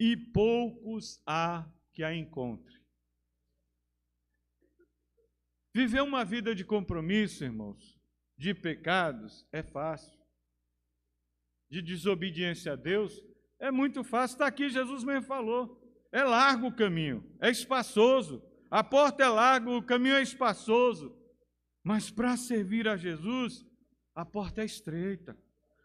e 0.00 0.16
poucos 0.16 1.22
há 1.24 1.64
que 1.92 2.02
a 2.02 2.12
encontrem. 2.12 2.76
Viver 5.72 6.02
uma 6.02 6.24
vida 6.24 6.56
de 6.56 6.64
compromisso, 6.64 7.44
irmãos, 7.44 7.96
de 8.36 8.52
pecados, 8.52 9.46
é 9.52 9.62
fácil 9.62 10.17
de 11.68 11.82
desobediência 11.82 12.72
a 12.72 12.76
Deus, 12.76 13.22
é 13.58 13.70
muito 13.70 14.02
fácil. 14.04 14.34
Está 14.34 14.46
aqui, 14.46 14.68
Jesus 14.68 15.04
mesmo 15.04 15.26
falou. 15.26 15.78
É 16.10 16.22
largo 16.22 16.68
o 16.68 16.74
caminho, 16.74 17.24
é 17.40 17.50
espaçoso. 17.50 18.42
A 18.70 18.82
porta 18.82 19.22
é 19.22 19.28
larga, 19.28 19.70
o 19.70 19.82
caminho 19.82 20.16
é 20.16 20.22
espaçoso. 20.22 21.14
Mas 21.82 22.10
para 22.10 22.36
servir 22.36 22.88
a 22.88 22.96
Jesus, 22.96 23.66
a 24.14 24.24
porta 24.24 24.62
é 24.62 24.64
estreita, 24.64 25.36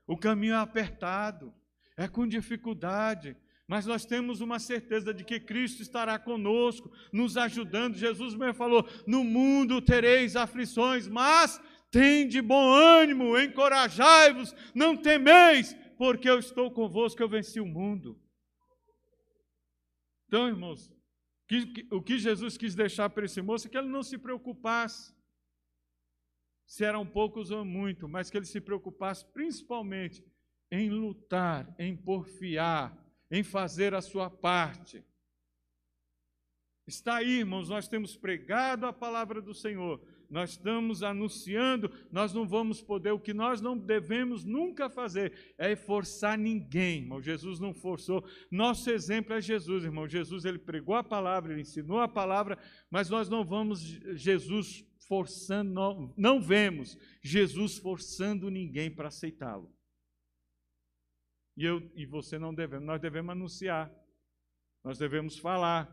o 0.08 0.18
caminho 0.18 0.54
é 0.54 0.58
apertado, 0.58 1.54
é 1.96 2.08
com 2.08 2.28
dificuldade. 2.28 3.38
Mas 3.68 3.86
nós 3.86 4.06
temos 4.06 4.42
uma 4.42 4.60
certeza 4.60 5.14
de 5.14 5.24
que 5.24 5.40
Cristo 5.40 5.82
estará 5.82 6.20
conosco, 6.20 6.92
nos 7.12 7.38
ajudando. 7.38 7.96
Jesus 7.96 8.36
mesmo 8.36 8.54
falou: 8.54 8.88
No 9.08 9.24
mundo 9.24 9.82
tereis 9.82 10.36
aflições, 10.36 11.08
mas 11.08 11.62
tende 11.94 12.42
bom 12.42 12.74
ânimo, 12.74 13.38
encorajai-vos, 13.38 14.52
não 14.74 14.98
temeis, 14.98 15.76
porque 15.96 16.28
eu 16.28 16.40
estou 16.40 16.72
convosco, 16.72 17.22
eu 17.22 17.30
venci 17.30 17.60
o 17.60 17.68
mundo. 17.68 18.20
Então, 20.26 20.48
irmãos, 20.48 20.92
o 21.92 22.02
que 22.02 22.18
Jesus 22.18 22.58
quis 22.58 22.74
deixar 22.74 23.12
para 23.12 23.26
esse 23.26 23.40
moço 23.44 23.68
é 23.68 23.70
que 23.70 23.78
ele 23.78 23.90
não 23.90 24.02
se 24.02 24.18
preocupasse 24.18 25.14
se 26.66 26.84
eram 26.84 27.06
poucos 27.06 27.52
ou 27.52 27.64
muito, 27.64 28.10
mas 28.10 28.32
que 28.32 28.38
ele 28.38 28.48
se 28.48 28.60
preocupasse 28.60 29.24
principalmente 29.32 30.26
em 30.72 30.90
lutar, 30.90 31.76
em 31.78 31.96
porfiar, 31.96 32.98
em 33.30 33.44
fazer 33.44 33.94
a 33.94 34.02
sua 34.02 34.32
parte. 34.32 35.06
Está 36.88 37.18
aí, 37.18 37.40
irmãos, 37.40 37.70
nós 37.70 37.88
temos 37.88 38.18
pregado 38.18 38.88
a 38.88 38.92
palavra 38.92 39.40
do 39.40 39.54
Senhor, 39.54 40.02
nós 40.34 40.50
estamos 40.50 41.04
anunciando, 41.04 41.92
nós 42.12 42.34
não 42.34 42.48
vamos 42.48 42.82
poder, 42.82 43.12
o 43.12 43.20
que 43.20 43.36
nós 43.36 43.62
não 43.62 43.78
devemos 43.78 44.44
nunca 44.44 44.90
fazer 44.90 45.54
é 45.60 45.76
forçar 45.76 46.36
ninguém, 46.36 47.02
irmão. 47.02 47.22
Jesus 47.22 47.60
não 47.60 47.72
forçou. 47.72 48.28
Nosso 48.50 48.90
exemplo 48.90 49.34
é 49.34 49.40
Jesus, 49.40 49.84
irmão. 49.84 50.08
Jesus, 50.08 50.44
ele 50.44 50.58
pregou 50.58 50.96
a 50.96 51.04
palavra, 51.04 51.54
ele 51.54 51.62
ensinou 51.62 52.00
a 52.00 52.08
palavra, 52.08 52.58
mas 52.90 53.12
nós 53.12 53.30
não 53.30 53.46
vamos 53.46 53.80
Jesus 54.16 54.84
forçando, 55.08 55.72
não, 55.72 56.12
não 56.18 56.42
vemos 56.42 56.98
Jesus 57.22 57.78
forçando 57.78 58.50
ninguém 58.50 58.90
para 58.90 59.10
aceitá-lo. 59.10 59.72
E 61.56 61.64
eu 61.64 61.92
e 61.96 62.08
você 62.08 62.40
não 62.40 62.56
devemos, 62.56 62.88
nós 62.88 63.00
devemos 63.00 63.32
anunciar, 63.34 63.94
nós 64.84 64.98
devemos 64.98 65.38
falar, 65.38 65.88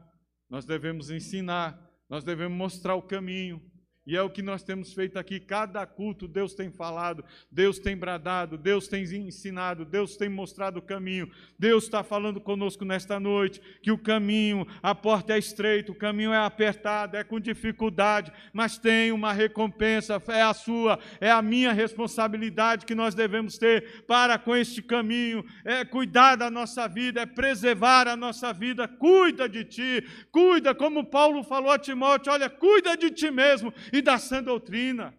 nós 0.48 0.64
devemos 0.64 1.10
ensinar, 1.10 1.78
nós 2.08 2.24
devemos 2.24 2.58
mostrar 2.58 2.96
o 2.96 3.02
caminho. 3.02 3.69
E 4.10 4.16
é 4.16 4.22
o 4.22 4.28
que 4.28 4.42
nós 4.42 4.64
temos 4.64 4.92
feito 4.92 5.20
aqui. 5.20 5.38
Cada 5.38 5.86
culto, 5.86 6.26
Deus 6.26 6.52
tem 6.52 6.68
falado, 6.68 7.24
Deus 7.48 7.78
tem 7.78 7.96
bradado, 7.96 8.58
Deus 8.58 8.88
tem 8.88 9.04
ensinado, 9.04 9.84
Deus 9.84 10.16
tem 10.16 10.28
mostrado 10.28 10.80
o 10.80 10.82
caminho. 10.82 11.30
Deus 11.56 11.84
está 11.84 12.02
falando 12.02 12.40
conosco 12.40 12.84
nesta 12.84 13.20
noite 13.20 13.62
que 13.80 13.92
o 13.92 13.96
caminho, 13.96 14.66
a 14.82 14.96
porta 14.96 15.34
é 15.34 15.38
estreita, 15.38 15.92
o 15.92 15.94
caminho 15.94 16.32
é 16.32 16.38
apertado, 16.38 17.16
é 17.16 17.22
com 17.22 17.38
dificuldade, 17.38 18.32
mas 18.52 18.78
tem 18.78 19.12
uma 19.12 19.32
recompensa, 19.32 20.20
é 20.26 20.42
a 20.42 20.54
sua, 20.54 20.98
é 21.20 21.30
a 21.30 21.40
minha 21.40 21.72
responsabilidade 21.72 22.86
que 22.86 22.96
nós 22.96 23.14
devemos 23.14 23.58
ter 23.58 24.02
para 24.08 24.40
com 24.40 24.56
este 24.56 24.82
caminho. 24.82 25.44
É 25.64 25.84
cuidar 25.84 26.34
da 26.34 26.50
nossa 26.50 26.88
vida, 26.88 27.20
é 27.20 27.26
preservar 27.26 28.08
a 28.08 28.16
nossa 28.16 28.52
vida. 28.52 28.88
Cuida 28.88 29.48
de 29.48 29.64
ti, 29.64 30.04
cuida, 30.32 30.74
como 30.74 31.04
Paulo 31.04 31.44
falou 31.44 31.70
a 31.70 31.78
Timóteo: 31.78 32.32
olha, 32.32 32.50
cuida 32.50 32.96
de 32.96 33.08
ti 33.12 33.30
mesmo 33.30 33.72
e 33.92 33.99
da 34.02 34.18
sã 34.18 34.42
doutrina. 34.42 35.16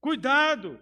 Cuidado, 0.00 0.80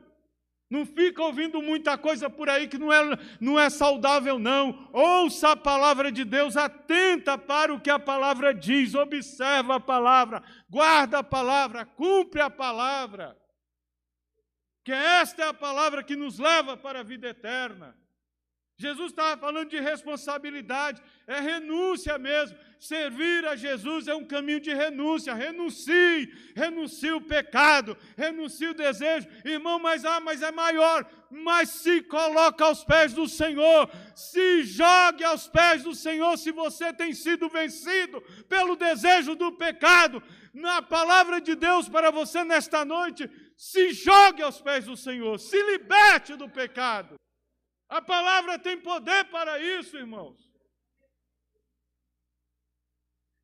não 0.70 0.84
fica 0.84 1.22
ouvindo 1.22 1.62
muita 1.62 1.96
coisa 1.96 2.28
por 2.28 2.48
aí 2.48 2.68
que 2.68 2.76
não 2.76 2.92
é, 2.92 3.00
não 3.40 3.58
é 3.58 3.70
saudável, 3.70 4.38
não. 4.38 4.90
Ouça 4.92 5.52
a 5.52 5.56
palavra 5.56 6.12
de 6.12 6.24
Deus, 6.24 6.56
atenta 6.56 7.38
para 7.38 7.72
o 7.72 7.80
que 7.80 7.90
a 7.90 7.98
palavra 7.98 8.52
diz, 8.52 8.94
observa 8.94 9.76
a 9.76 9.80
palavra, 9.80 10.42
guarda 10.68 11.20
a 11.20 11.24
palavra, 11.24 11.86
cumpre 11.86 12.42
a 12.42 12.50
palavra. 12.50 13.36
Que 14.84 14.92
esta 14.92 15.42
é 15.42 15.48
a 15.48 15.54
palavra 15.54 16.04
que 16.04 16.14
nos 16.14 16.38
leva 16.38 16.76
para 16.76 17.00
a 17.00 17.02
vida 17.02 17.28
eterna. 17.28 17.96
Jesus 18.80 19.10
estava 19.10 19.36
falando 19.40 19.70
de 19.70 19.80
responsabilidade, 19.80 21.02
é 21.26 21.40
renúncia 21.40 22.16
mesmo. 22.16 22.56
Servir 22.78 23.44
a 23.44 23.56
Jesus 23.56 24.06
é 24.06 24.14
um 24.14 24.24
caminho 24.24 24.60
de 24.60 24.72
renúncia. 24.72 25.34
Renuncie, 25.34 26.32
renuncie 26.54 27.10
o 27.10 27.20
pecado, 27.20 27.96
renuncie 28.16 28.68
o 28.68 28.74
desejo. 28.74 29.26
Irmão, 29.44 29.80
mas 29.80 30.04
ah, 30.04 30.20
mas 30.20 30.42
é 30.42 30.52
maior. 30.52 31.04
Mas 31.28 31.70
se 31.70 32.02
coloca 32.02 32.64
aos 32.64 32.84
pés 32.84 33.12
do 33.12 33.26
Senhor, 33.26 33.90
se 34.14 34.62
jogue 34.62 35.24
aos 35.24 35.48
pés 35.48 35.82
do 35.82 35.92
Senhor 35.92 36.38
se 36.38 36.52
você 36.52 36.92
tem 36.92 37.12
sido 37.12 37.48
vencido 37.48 38.20
pelo 38.48 38.76
desejo 38.76 39.34
do 39.34 39.50
pecado. 39.50 40.22
Na 40.54 40.80
palavra 40.80 41.40
de 41.40 41.56
Deus 41.56 41.88
para 41.88 42.12
você 42.12 42.44
nesta 42.44 42.84
noite, 42.84 43.28
se 43.56 43.92
jogue 43.92 44.40
aos 44.40 44.60
pés 44.60 44.84
do 44.84 44.96
Senhor, 44.96 45.36
se 45.40 45.60
liberte 45.64 46.36
do 46.36 46.48
pecado. 46.48 47.18
A 47.88 48.02
palavra 48.02 48.58
tem 48.58 48.78
poder 48.78 49.24
para 49.30 49.58
isso, 49.58 49.96
irmãos. 49.96 50.36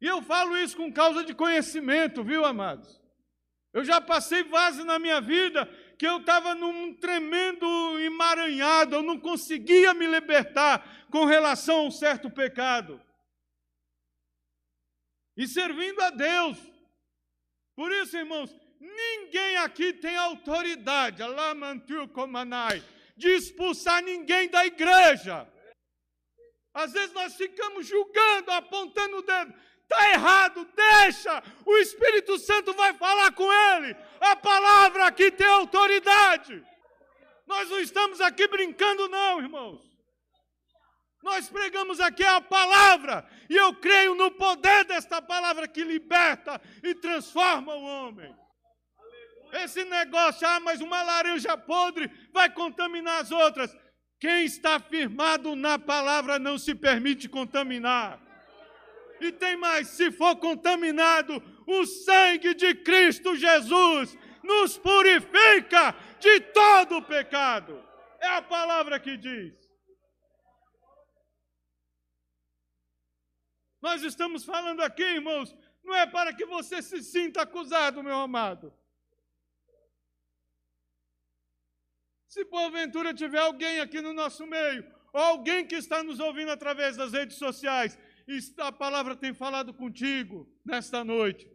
E 0.00 0.06
eu 0.06 0.20
falo 0.20 0.56
isso 0.58 0.76
com 0.76 0.92
causa 0.92 1.24
de 1.24 1.34
conhecimento, 1.34 2.22
viu, 2.22 2.44
amados? 2.44 3.00
Eu 3.72 3.82
já 3.84 4.00
passei 4.00 4.44
fase 4.44 4.84
na 4.84 4.98
minha 4.98 5.20
vida 5.20 5.66
que 5.98 6.06
eu 6.06 6.18
estava 6.18 6.54
num 6.54 6.92
tremendo 6.94 7.66
emaranhado, 8.00 8.96
eu 8.96 9.02
não 9.02 9.18
conseguia 9.18 9.94
me 9.94 10.06
libertar 10.06 11.06
com 11.10 11.24
relação 11.24 11.78
a 11.78 11.82
um 11.84 11.90
certo 11.90 12.28
pecado. 12.28 13.00
E 15.36 15.48
servindo 15.48 16.00
a 16.02 16.10
Deus. 16.10 16.58
Por 17.74 17.90
isso, 17.90 18.16
irmãos, 18.16 18.54
ninguém 18.78 19.56
aqui 19.56 19.92
tem 19.94 20.16
autoridade. 20.16 21.22
Allah 21.22 21.54
mantiu 21.54 22.06
comanai 22.08 22.84
de 23.16 23.28
expulsar 23.28 24.02
ninguém 24.02 24.48
da 24.48 24.66
igreja. 24.66 25.48
Às 26.72 26.92
vezes 26.92 27.12
nós 27.12 27.36
ficamos 27.36 27.86
julgando, 27.86 28.50
apontando 28.50 29.18
o 29.18 29.22
dedo. 29.22 29.54
Está 29.82 30.10
errado, 30.10 30.68
deixa. 30.74 31.42
O 31.64 31.76
Espírito 31.76 32.38
Santo 32.38 32.72
vai 32.72 32.94
falar 32.94 33.32
com 33.32 33.52
ele. 33.52 33.94
A 34.20 34.34
palavra 34.34 35.06
aqui 35.06 35.30
tem 35.30 35.46
autoridade. 35.46 36.64
Nós 37.46 37.68
não 37.68 37.78
estamos 37.78 38.20
aqui 38.20 38.48
brincando, 38.48 39.08
não, 39.08 39.40
irmãos. 39.40 39.94
Nós 41.22 41.48
pregamos 41.48 42.00
aqui 42.00 42.22
a 42.22 42.38
palavra, 42.38 43.26
e 43.48 43.56
eu 43.56 43.74
creio 43.76 44.14
no 44.14 44.30
poder 44.32 44.84
desta 44.84 45.22
palavra 45.22 45.66
que 45.66 45.82
liberta 45.82 46.60
e 46.82 46.94
transforma 46.94 47.74
o 47.74 47.82
homem. 47.82 48.43
Esse 49.62 49.84
negócio, 49.84 50.46
ah, 50.48 50.58
mas 50.58 50.80
uma 50.80 51.00
laranja 51.02 51.56
podre 51.56 52.10
vai 52.32 52.52
contaminar 52.52 53.20
as 53.20 53.30
outras. 53.30 53.74
Quem 54.18 54.44
está 54.44 54.80
firmado 54.80 55.54
na 55.54 55.78
palavra 55.78 56.40
não 56.40 56.58
se 56.58 56.74
permite 56.74 57.28
contaminar. 57.28 58.20
E 59.20 59.30
tem 59.30 59.56
mais: 59.56 59.88
se 59.88 60.10
for 60.10 60.34
contaminado, 60.36 61.40
o 61.68 61.86
sangue 61.86 62.52
de 62.54 62.74
Cristo 62.74 63.36
Jesus 63.36 64.18
nos 64.42 64.76
purifica 64.76 65.94
de 66.18 66.40
todo 66.40 66.96
o 66.96 67.02
pecado. 67.02 67.80
É 68.18 68.26
a 68.26 68.42
palavra 68.42 68.98
que 68.98 69.16
diz. 69.16 69.54
Nós 73.80 74.02
estamos 74.02 74.44
falando 74.44 74.80
aqui, 74.82 75.02
irmãos, 75.02 75.54
não 75.84 75.94
é 75.94 76.06
para 76.06 76.32
que 76.32 76.44
você 76.44 76.82
se 76.82 77.02
sinta 77.02 77.42
acusado, 77.42 78.02
meu 78.02 78.16
amado. 78.16 78.72
Se 82.34 82.44
porventura 82.44 83.14
tiver 83.14 83.38
alguém 83.38 83.78
aqui 83.78 84.00
no 84.00 84.12
nosso 84.12 84.44
meio, 84.44 84.84
ou 85.12 85.20
alguém 85.20 85.64
que 85.64 85.76
está 85.76 86.02
nos 86.02 86.18
ouvindo 86.18 86.50
através 86.50 86.96
das 86.96 87.12
redes 87.12 87.36
sociais, 87.36 87.96
a 88.58 88.72
palavra 88.72 89.14
tem 89.14 89.32
falado 89.32 89.72
contigo 89.72 90.44
nesta 90.66 91.04
noite, 91.04 91.48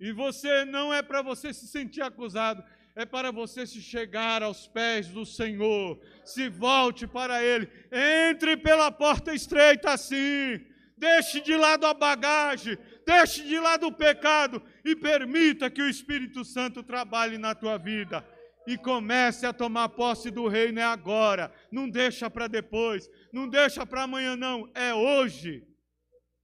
e 0.00 0.10
você 0.10 0.64
não 0.64 0.92
é 0.92 1.02
para 1.02 1.22
você 1.22 1.54
se 1.54 1.68
sentir 1.68 2.02
acusado, 2.02 2.64
é 2.96 3.06
para 3.06 3.30
você 3.30 3.64
se 3.64 3.80
chegar 3.80 4.42
aos 4.42 4.66
pés 4.66 5.06
do 5.06 5.24
Senhor, 5.24 6.04
se 6.24 6.48
volte 6.48 7.06
para 7.06 7.40
Ele, 7.40 7.70
entre 7.92 8.56
pela 8.56 8.90
porta 8.90 9.32
estreita 9.32 9.92
assim, 9.92 10.66
deixe 10.98 11.40
de 11.40 11.54
lado 11.54 11.86
a 11.86 11.94
bagagem, 11.94 12.76
deixe 13.06 13.44
de 13.44 13.60
lado 13.60 13.86
o 13.86 13.92
pecado 13.92 14.60
e 14.84 14.96
permita 14.96 15.70
que 15.70 15.80
o 15.80 15.88
Espírito 15.88 16.44
Santo 16.44 16.82
trabalhe 16.82 17.38
na 17.38 17.54
tua 17.54 17.78
vida 17.78 18.33
e 18.66 18.76
comece 18.76 19.46
a 19.46 19.52
tomar 19.52 19.90
posse 19.90 20.30
do 20.30 20.48
reino 20.48 20.80
é 20.80 20.84
agora. 20.84 21.52
Não 21.70 21.88
deixa 21.88 22.30
para 22.30 22.46
depois, 22.46 23.08
não 23.32 23.48
deixa 23.48 23.84
para 23.84 24.02
amanhã 24.02 24.36
não, 24.36 24.70
é 24.74 24.94
hoje. 24.94 25.66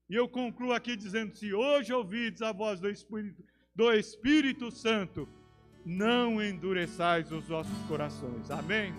E 0.09 0.15
eu 0.15 0.29
concluo 0.29 0.73
aqui 0.73 0.97
dizendo: 0.97 1.35
se 1.35 1.55
hoje 1.55 1.93
ouvides 1.93 2.43
a 2.43 2.53
voz 2.53 2.81
do 2.81 2.89
Espírito, 2.89 3.43
do 3.75 3.93
Espírito 3.93 4.71
Santo, 4.71 5.29
não 5.85 6.43
endureçais 6.43 7.31
os 7.33 7.47
vossos 7.47 7.79
corações. 7.87 8.51
Amém? 8.51 8.93